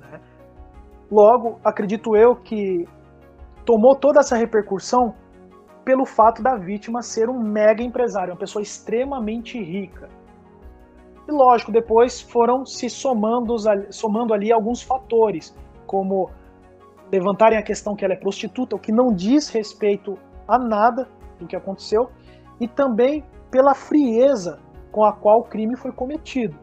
[0.00, 0.20] Né?
[1.08, 2.88] Logo, acredito eu que
[3.64, 5.14] tomou toda essa repercussão
[5.84, 10.08] pelo fato da vítima ser um mega empresário, uma pessoa extremamente rica.
[11.28, 13.54] E lógico, depois foram se somando,
[13.90, 15.54] somando ali alguns fatores,
[15.86, 16.28] como
[17.10, 21.46] levantarem a questão que ela é prostituta, o que não diz respeito a nada do
[21.46, 22.10] que aconteceu,
[22.60, 24.58] e também pela frieza
[24.90, 26.56] com a qual o crime foi cometido.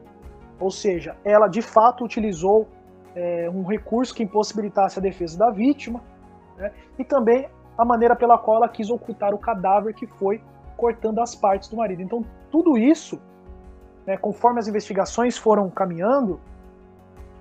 [0.59, 2.67] Ou seja, ela de fato utilizou
[3.15, 6.01] é, um recurso que impossibilitasse a defesa da vítima,
[6.57, 10.41] né, e também a maneira pela qual ela quis ocultar o cadáver que foi
[10.77, 12.01] cortando as partes do marido.
[12.01, 13.19] Então, tudo isso,
[14.05, 16.39] né, conforme as investigações foram caminhando,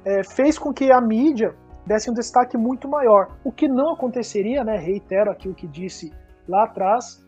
[0.05, 1.55] é, fez com que a mídia
[1.86, 3.36] desse um destaque muito maior.
[3.44, 6.12] O que não aconteceria, né, reitero aqui o que disse
[6.48, 7.24] lá atrás,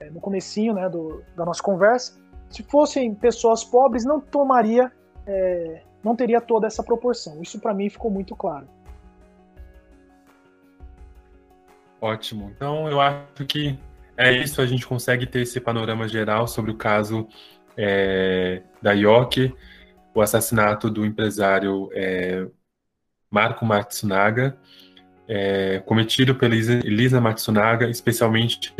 [0.00, 2.18] é, no comecinho né, do, da nossa conversa,
[2.50, 4.92] se fossem pessoas pobres, não tomaria,
[5.26, 7.42] é, não teria toda essa proporção.
[7.42, 8.68] Isso para mim ficou muito claro.
[12.00, 12.52] Ótimo.
[12.54, 13.78] Então eu acho que
[14.16, 14.60] é isso.
[14.60, 17.26] A gente consegue ter esse panorama geral sobre o caso
[17.76, 19.54] é, da Yoki,
[20.14, 22.46] o assassinato do empresário é,
[23.36, 24.56] Marco Matsunaga,
[25.28, 28.74] é, cometido pela Elisa Matsunaga, especialmente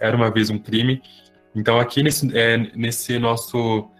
[0.00, 1.02] era uma vez um crime.
[1.54, 3.90] Então, aqui nesse, é, nesse nosso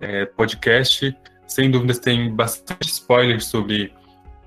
[0.00, 3.94] é, podcast, sem dúvidas, tem bastante spoilers sobre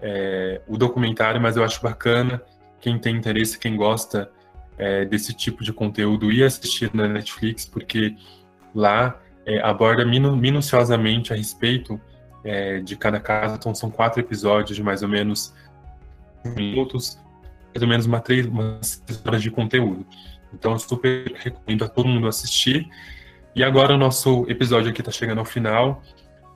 [0.01, 2.41] é, o documentário, mas eu acho bacana
[2.82, 4.30] quem tem interesse, quem gosta
[4.78, 8.18] é, desse tipo de conteúdo ir assistir na Netflix, porque
[8.74, 11.97] lá é, aborda minu minuciosamente a respeito
[12.46, 13.56] é, de cada caso.
[13.56, 15.54] Então, são quatro episódios de mais ou menos
[16.46, 17.20] minutos,
[17.74, 20.06] mais ou menos uma três, umas horas de conteúdo.
[20.54, 22.88] Então, eu super recomendo a todo mundo assistir.
[23.56, 26.02] E agora o nosso episódio aqui está chegando ao final.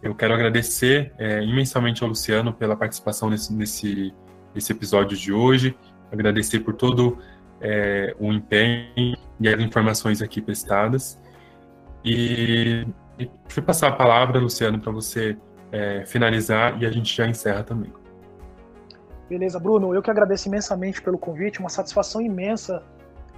[0.01, 4.13] Eu quero agradecer é, imensamente ao Luciano pela participação nesse, nesse,
[4.53, 5.75] nesse episódio de hoje.
[6.11, 7.17] Agradecer por todo
[7.59, 11.21] é, o empenho e as informações aqui prestadas.
[12.03, 12.85] E,
[13.17, 15.37] e deixa eu passar a palavra, Luciano, para você
[15.71, 17.91] é, finalizar e a gente já encerra também.
[19.29, 19.93] Beleza, Bruno.
[19.93, 22.83] Eu que agradeço imensamente pelo convite, uma satisfação imensa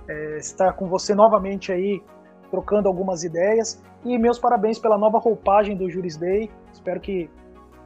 [0.08, 2.02] é, estar com você novamente aí,
[2.50, 3.84] trocando algumas ideias.
[4.06, 6.50] E meus parabéns pela nova roupagem do Juris Day.
[6.72, 7.30] Espero que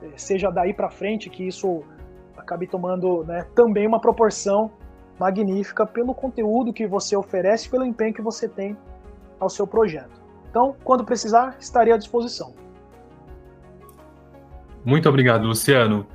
[0.01, 1.83] é, seja daí para frente que isso
[2.37, 4.71] acabe tomando né, também uma proporção
[5.19, 8.77] magnífica pelo conteúdo que você oferece, pelo empenho que você tem
[9.39, 10.21] ao seu projeto.
[10.49, 12.53] Então, quando precisar, estarei à disposição.
[14.85, 16.07] Muito obrigado, Luciano.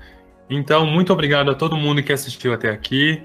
[0.48, 3.22] Então, muito obrigado a todo mundo que assistiu até aqui.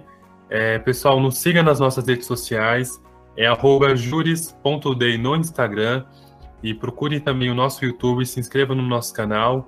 [0.49, 3.01] É, pessoal, nos siga nas nossas redes sociais,
[3.37, 3.47] é
[3.95, 6.05] juris.day no Instagram
[6.63, 9.67] e procure também o nosso YouTube, se inscreva no nosso canal.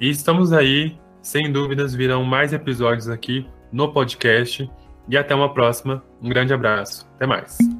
[0.00, 4.70] E estamos aí, sem dúvidas, virão mais episódios aqui no podcast.
[5.08, 6.02] E até uma próxima.
[6.20, 7.08] Um grande abraço.
[7.14, 7.75] Até mais.